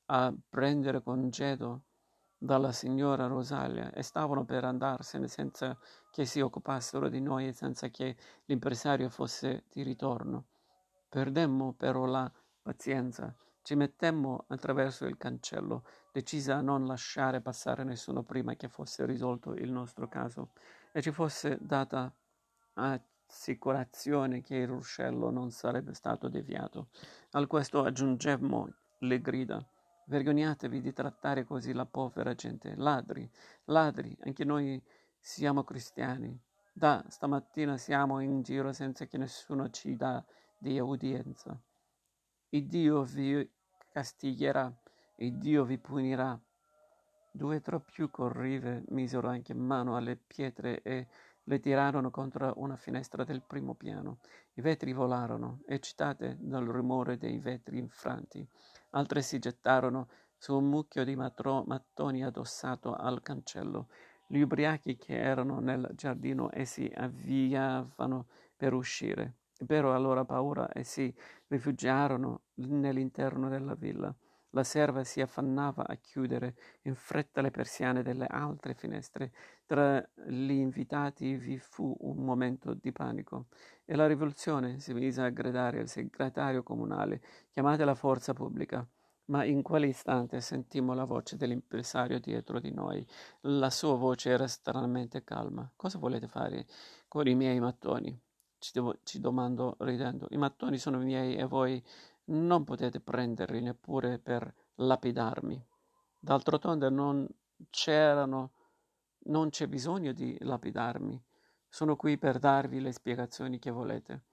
[0.07, 1.83] a prendere congedo
[2.37, 5.77] dalla signora Rosalia e stavano per andarsene senza
[6.11, 10.45] che si occupassero di noi e senza che l'impresario fosse di ritorno.
[11.09, 12.31] Perdemmo però la
[12.61, 19.05] pazienza, ci mettemmo attraverso il cancello, decisa a non lasciare passare nessuno prima che fosse
[19.05, 20.51] risolto il nostro caso
[20.91, 22.13] e ci fosse data
[22.75, 26.89] assicurazione che il ruscello non sarebbe stato deviato.
[27.31, 29.65] Al questo aggiungemmo le grida.
[30.09, 32.75] Vergognatevi di trattare così la povera gente.
[32.77, 33.29] Ladri,
[33.65, 34.81] ladri, anche noi
[35.19, 36.39] siamo cristiani.
[36.71, 40.23] Da stamattina siamo in giro senza che nessuno ci dà
[40.57, 41.59] di udienza.
[42.49, 43.51] Il Dio vi
[43.89, 44.73] castigherà,
[45.17, 46.39] il Dio vi punirà.
[47.29, 51.07] Due tra più corrive misero anche mano alle pietre e
[51.47, 54.19] le tirarono contro una finestra del primo piano.
[54.53, 58.45] I vetri volarono, eccitate dal rumore dei vetri infranti.
[58.91, 63.87] Altre si gettarono su un mucchio di matro- mattoni addossato al cancello.
[64.27, 69.35] Gli ubriachi che erano nel giardino e si avviavano per uscire.
[69.57, 71.13] Ebbero allora paura e si
[71.47, 74.13] rifugiarono nell'interno della villa.
[74.51, 79.33] La serva si affannava a chiudere in fretta le persiane delle altre finestre.
[79.65, 83.47] Tra gli invitati vi fu un momento di panico
[83.83, 88.87] e la rivoluzione si mise a gridare al segretario comunale chiamate la forza pubblica.
[89.25, 93.05] Ma in quell'istante sentimmo la voce dell'impresario dietro di noi.
[93.41, 95.69] La sua voce era stranamente calma.
[95.75, 96.65] Cosa volete fare
[97.09, 98.17] con i miei mattoni?
[98.57, 100.27] Ci, devo, ci domando ridendo.
[100.29, 101.83] I mattoni sono miei e voi
[102.27, 105.65] non potete prenderli neppure per lapidarmi.
[106.19, 107.27] D'altro tonde non
[107.69, 108.51] c'erano,
[109.25, 111.21] non c'è bisogno di lapidarmi.
[111.69, 114.23] Sono qui per darvi le spiegazioni che volete.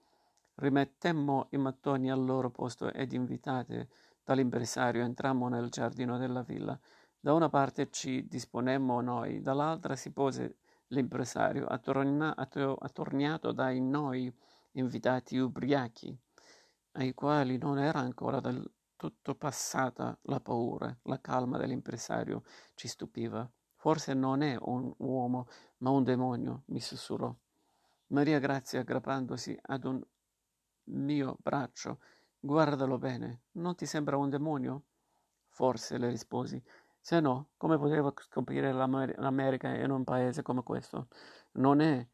[0.55, 3.89] Rimettemmo i mattoni al loro posto ed invitate
[4.23, 6.79] dall'impresario entrammo nel giardino della villa.
[7.19, 10.57] Da una parte ci disponemmo noi, dall'altra si pose
[10.87, 14.33] l'impresario, attorna, attorniato dai noi
[14.73, 16.17] invitati ubriachi,
[16.97, 18.63] ai quali non era ancora del
[18.95, 22.43] tutto passata la paura, la calma dell'impresario
[22.73, 23.49] ci stupiva.
[23.75, 25.47] Forse non è un uomo,
[25.79, 27.33] ma un demonio, mi sussurrò.
[28.07, 30.01] Maria Grazia, aggrappandosi ad un
[30.85, 31.99] mio braccio,
[32.39, 34.83] guardalo bene, non ti sembra un demonio?
[35.49, 36.61] Forse, le risposi,
[36.99, 41.07] se no, come potevo scoprire l'Amer- l'America in un paese come questo?
[41.53, 42.07] Non è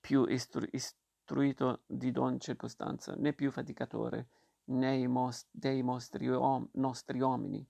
[0.00, 0.68] più istru-
[1.28, 4.28] istruito di don circostanza, né più faticatore
[4.68, 7.66] né most- dei om- nostri uomini.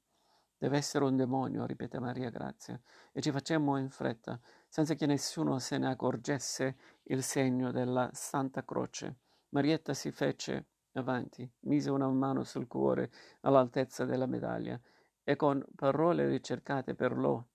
[0.56, 2.80] Deve essere un demonio, ripete Maria Grazia,
[3.12, 8.64] e ci facemmo in fretta, senza che nessuno se ne accorgesse il segno della Santa
[8.64, 9.16] Croce.
[9.50, 13.10] Marietta si fece avanti, mise una mano sul cuore
[13.40, 14.80] all'altezza della medaglia
[15.24, 17.48] e con parole ricercate per lo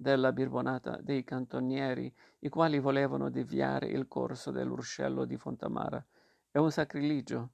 [0.00, 6.02] della birbonata dei cantonieri, i quali volevano deviare il corso dell'uscello di Fontamara.
[6.50, 7.50] È un sacrilegio.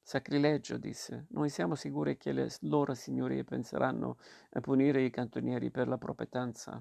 [0.00, 1.26] Sacrilegio, disse.
[1.30, 4.18] Noi siamo sicuri che le loro signorie penseranno
[4.50, 6.80] a punire i cantonieri per la propetenza,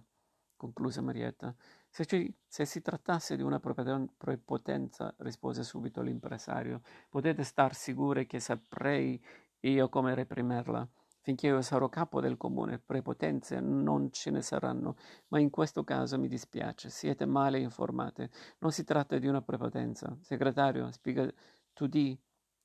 [0.56, 1.56] concluse Marietta.
[1.90, 8.40] Se, ci, se si trattasse di una prepotenza, rispose subito l'impresario, potete star sicuri che
[8.40, 9.20] saprei
[9.62, 10.88] io come reprimerla.
[11.28, 14.96] Finché io sarò capo del comune, prepotenze non ce ne saranno,
[15.28, 18.30] ma in questo caso mi dispiace, siete male informate.
[18.60, 20.18] Non si tratta di una prepotenza.
[20.22, 21.30] Segretario, spiega
[21.74, 22.18] tu di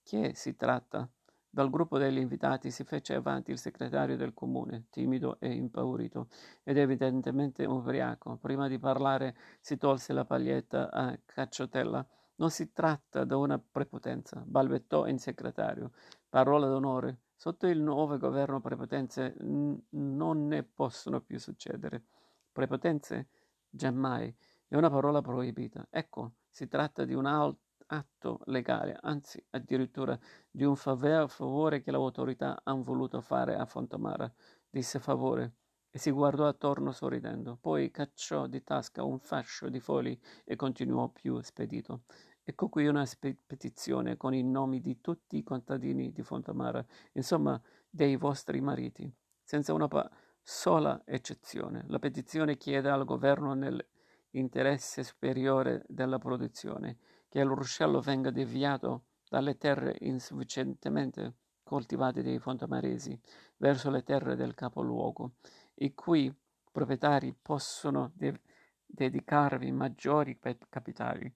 [0.04, 1.10] che si tratta?
[1.50, 6.28] Dal gruppo degli invitati si fece avanti il segretario del comune, timido e impaurito,
[6.62, 8.36] ed evidentemente ubriaco.
[8.36, 12.06] Prima di parlare si tolse la paglietta a cacciotella.
[12.36, 15.90] Non si tratta di una prepotenza, balbettò il segretario.
[16.28, 17.22] Parola d'onore.
[17.42, 22.04] Sotto il nuovo governo prepotenze n- non ne possono più succedere.
[22.52, 23.30] Prepotenze?
[23.68, 24.32] Giammai.
[24.68, 25.84] È una parola proibita.
[25.90, 30.16] Ecco, si tratta di un atto legale, anzi addirittura
[30.52, 34.32] di un favore che le autorità hanno voluto fare a Fontamara.
[34.70, 35.54] Disse favore
[35.90, 37.58] e si guardò attorno sorridendo.
[37.60, 42.04] Poi cacciò di tasca un fascio di fogli e continuò più spedito.
[42.44, 43.06] Ecco qui una
[43.46, 49.10] petizione con i nomi di tutti i contadini di Fontamara, insomma dei vostri mariti,
[49.42, 50.10] senza una pa-
[50.42, 51.84] sola eccezione.
[51.86, 56.98] La petizione chiede al governo nell'interesse superiore della produzione
[57.28, 63.18] che il ruscello venga deviato dalle terre insufficientemente coltivate dei fontamaresi
[63.56, 65.34] verso le terre del capoluogo,
[65.76, 66.34] i cui
[66.70, 68.40] proprietari possono de-
[68.84, 70.38] dedicarvi maggiori
[70.68, 71.32] capitali.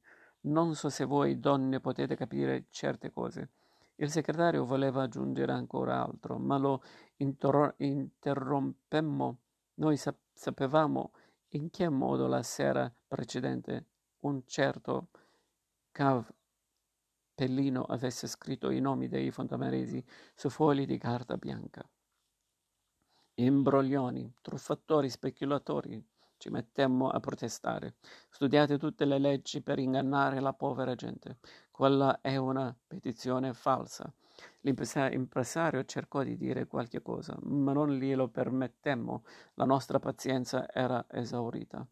[0.47, 3.51] Non so se voi donne potete capire certe cose.
[3.97, 6.83] Il segretario voleva aggiungere ancora altro, ma lo
[7.17, 9.39] inter- interrompemmo.
[9.75, 11.13] Noi sap- sapevamo
[11.51, 13.87] in che modo la sera precedente
[14.21, 15.09] un certo
[15.91, 16.31] Cav
[17.35, 20.03] Pellino avesse scritto i nomi dei fontamaresi
[20.35, 21.87] su fogli di carta bianca.
[23.35, 26.03] Imbroglioni, truffatori, speculatori,
[26.39, 27.97] ci mettemmo a protestare.
[28.31, 31.39] Studiate tutte le leggi per ingannare la povera gente.
[31.71, 34.13] Quella è una petizione falsa.
[34.61, 39.25] L'impresario cercò di dire qualche cosa, ma non glielo permettemmo.
[39.55, 41.87] La nostra pazienza era esaurita.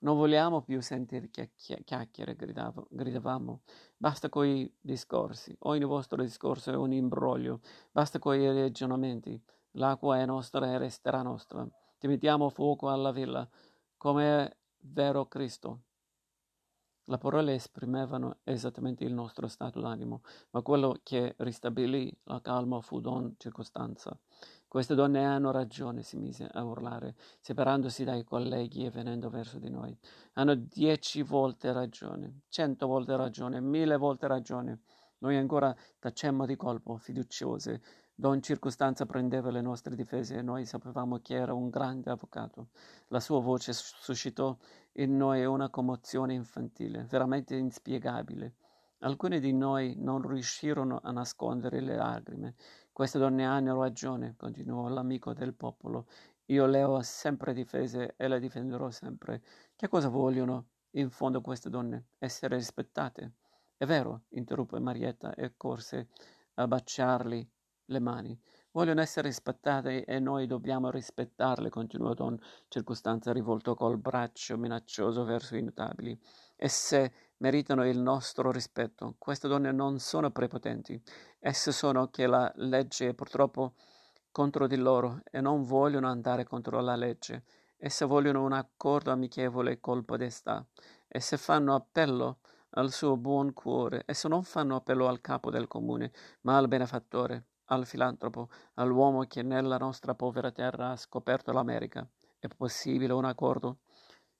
[0.00, 3.62] Non vogliamo più sentire chiacchiere, gridavo, gridavamo.
[3.96, 5.54] Basta coi discorsi.
[5.60, 7.60] Ogni vostro discorso è un imbroglio.
[7.90, 9.40] Basta coi ragionamenti.
[9.72, 11.66] L'acqua è nostra e resterà nostra.
[11.98, 13.48] Ti mettiamo fuoco alla villa,
[13.98, 15.82] come vero Cristo.
[17.04, 23.00] Le parole esprimevano esattamente il nostro stato d'animo, ma quello che ristabilì la calma fu
[23.00, 24.18] don circostanza.
[24.68, 29.70] Queste donne hanno ragione, si mise a urlare, separandosi dai colleghi e venendo verso di
[29.70, 29.98] noi.
[30.34, 34.80] Hanno dieci volte ragione, cento volte ragione, mille volte ragione.
[35.20, 37.82] Noi ancora tacemmo di colpo, fiduciose.
[38.20, 42.70] Don Circostanza prendeva le nostre difese e noi sapevamo che era un grande avvocato.
[43.10, 44.56] La sua voce suscitò
[44.94, 48.54] in noi una commozione infantile, veramente inspiegabile.
[49.02, 52.54] Alcuni di noi non riuscirono a nascondere le lacrime.
[52.90, 56.08] Queste donne hanno ragione, continuò l'amico del popolo.
[56.46, 59.42] Io le ho sempre difese e le difenderò sempre.
[59.76, 62.06] Che cosa vogliono, in fondo, queste donne?
[62.18, 63.34] Essere rispettate.
[63.76, 66.08] È vero, interruppe Marietta e corse
[66.54, 67.48] a baciargli
[67.88, 68.38] le mani.
[68.70, 72.38] Vogliono essere rispettate e noi dobbiamo rispettarle, continuò Don
[72.68, 76.18] Circostanza rivolto col braccio minaccioso verso i notabili.
[76.56, 79.14] Esse meritano il nostro rispetto.
[79.18, 81.00] Queste donne non sono prepotenti.
[81.38, 83.74] Esse sono che la legge è purtroppo
[84.30, 87.44] contro di loro e non vogliono andare contro la legge.
[87.76, 90.64] Esse vogliono un accordo amichevole col podestà.
[91.06, 92.40] Esse fanno appello
[92.70, 94.02] al suo buon cuore.
[94.04, 96.12] Esse non fanno appello al capo del comune,
[96.42, 102.08] ma al benefattore, al filantropo, all'uomo che nella nostra povera terra ha scoperto l'America.
[102.38, 103.78] È possibile un accordo?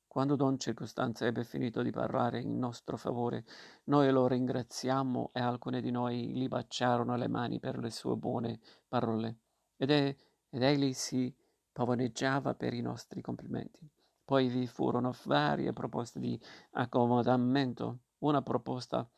[0.06, 3.44] Quando Don Circostanza ebbe finito di parlare in nostro favore,
[3.84, 8.58] noi lo ringraziammo e alcune di noi gli baciarono le mani per le sue buone
[8.88, 9.38] parole.
[9.76, 10.16] Ed, è,
[10.48, 11.32] ed egli si
[11.70, 13.88] pavoneggiava per i nostri complimenti.
[14.24, 16.40] Poi vi furono varie proposte di
[16.72, 18.00] accomodamento.
[18.18, 19.08] Una proposta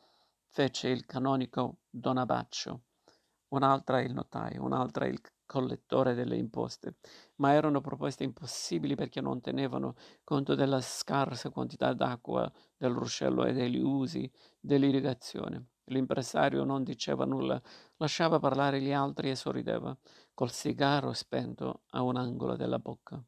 [0.47, 2.81] fece il canonico Don Abaccio,
[3.51, 6.95] un'altra il notaio, un'altra il collettore delle imposte,
[7.35, 13.53] ma erano proposte impossibili perché non tenevano conto della scarsa quantità d'acqua del ruscello e
[13.53, 15.65] degli usi dell'irrigazione.
[15.85, 17.61] L'impresario non diceva nulla,
[17.97, 19.95] lasciava parlare gli altri e sorrideva,
[20.33, 23.21] col sigaro spento a un angolo della bocca.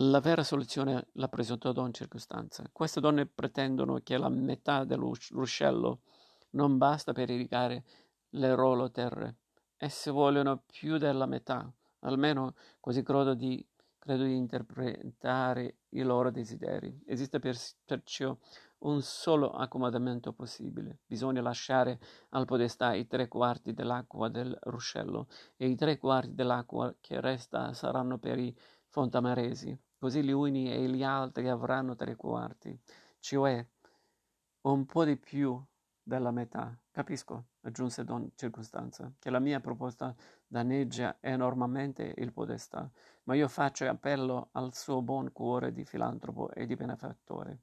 [0.00, 2.68] La vera soluzione la presentò Don Circostanza.
[2.70, 4.98] Queste donne pretendono che la metà del
[5.30, 6.02] ruscello
[6.50, 7.84] non basta per irrigare
[8.30, 9.36] le loro terre.
[9.76, 13.64] Esse vogliono più della metà, almeno così credo di,
[13.98, 17.02] credo di interpretare i loro desideri.
[17.06, 18.36] Esiste perciò
[18.78, 20.98] un solo accomodamento possibile.
[21.06, 21.98] Bisogna lasciare
[22.30, 27.72] al podestà i tre quarti dell'acqua del ruscello e i tre quarti dell'acqua che resta
[27.72, 28.54] saranno per i
[28.86, 29.76] fontamaresi.
[29.98, 32.78] Così gli uni e gli altri avranno tre quarti,
[33.18, 33.66] cioè
[34.62, 35.60] un po' di più
[36.08, 36.74] della metà.
[36.90, 40.14] Capisco, aggiunse Don Circostanza, che la mia proposta
[40.46, 42.90] danneggia enormemente il podestà,
[43.24, 47.60] ma io faccio appello al suo buon cuore di filantropo e di benefattore.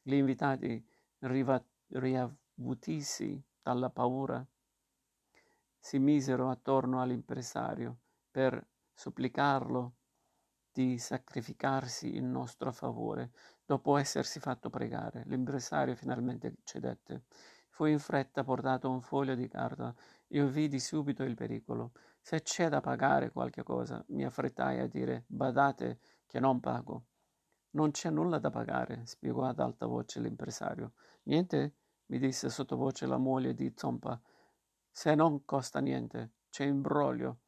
[0.00, 0.82] Gli invitati,
[1.18, 4.46] riva- riavutisi dalla paura,
[5.80, 7.98] si misero attorno all'impresario
[8.30, 8.64] per
[8.94, 9.94] supplicarlo
[10.70, 13.32] di sacrificarsi in nostro favore.
[13.66, 17.24] Dopo essersi fatto pregare, l'impresario finalmente cedette.
[17.78, 19.94] Fu in fretta portato un foglio di carta.
[20.30, 21.92] Io vidi subito il pericolo.
[22.20, 27.04] Se c'è da pagare qualche cosa, mi affrettai a dire badate che non pago.
[27.76, 30.94] Non c'è nulla da pagare, spiegò ad alta voce l'impresario.
[31.26, 31.76] Niente?
[32.06, 34.20] mi disse sottovoce la moglie di Zompa.
[34.90, 37.42] Se non costa niente, c'è imbroglio.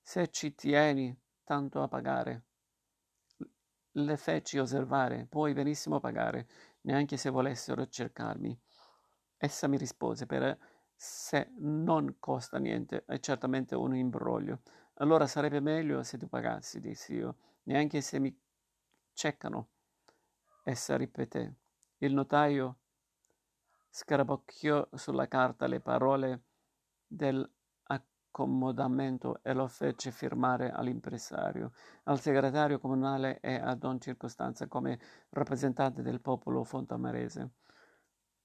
[0.00, 1.14] Se ci tieni
[1.44, 2.44] tanto a pagare.
[3.90, 6.48] Le feci osservare, puoi benissimo pagare,
[6.80, 8.58] neanche se volessero cercarmi.
[9.42, 10.58] Essa mi rispose, per
[10.94, 14.60] se non costa niente, è certamente un imbroglio.
[14.96, 18.38] Allora sarebbe meglio se tu pagassi, dissi io, neanche se mi
[19.14, 19.70] Ceccano.
[20.62, 21.54] Essa ripeté.
[21.98, 22.80] Il notaio
[23.88, 26.42] scarabocchiò sulla carta le parole
[27.06, 31.72] dell'accomodamento e lo fece firmare all'impresario,
[32.04, 35.00] al segretario comunale e a Don Circostanza come
[35.30, 37.52] rappresentante del popolo fontamarese.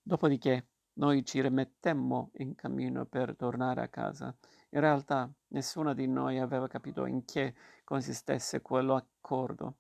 [0.01, 4.35] Dopodiché noi ci rimettemmo in cammino per tornare a casa.
[4.69, 9.77] In realtà nessuno di noi aveva capito in che consistesse quello accordo.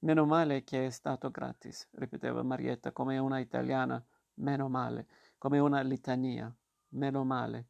[0.00, 4.02] Meno male che è stato gratis, ripeteva Marietta come una italiana,
[4.34, 5.06] meno male,
[5.38, 6.54] come una litania,
[6.90, 7.68] meno male.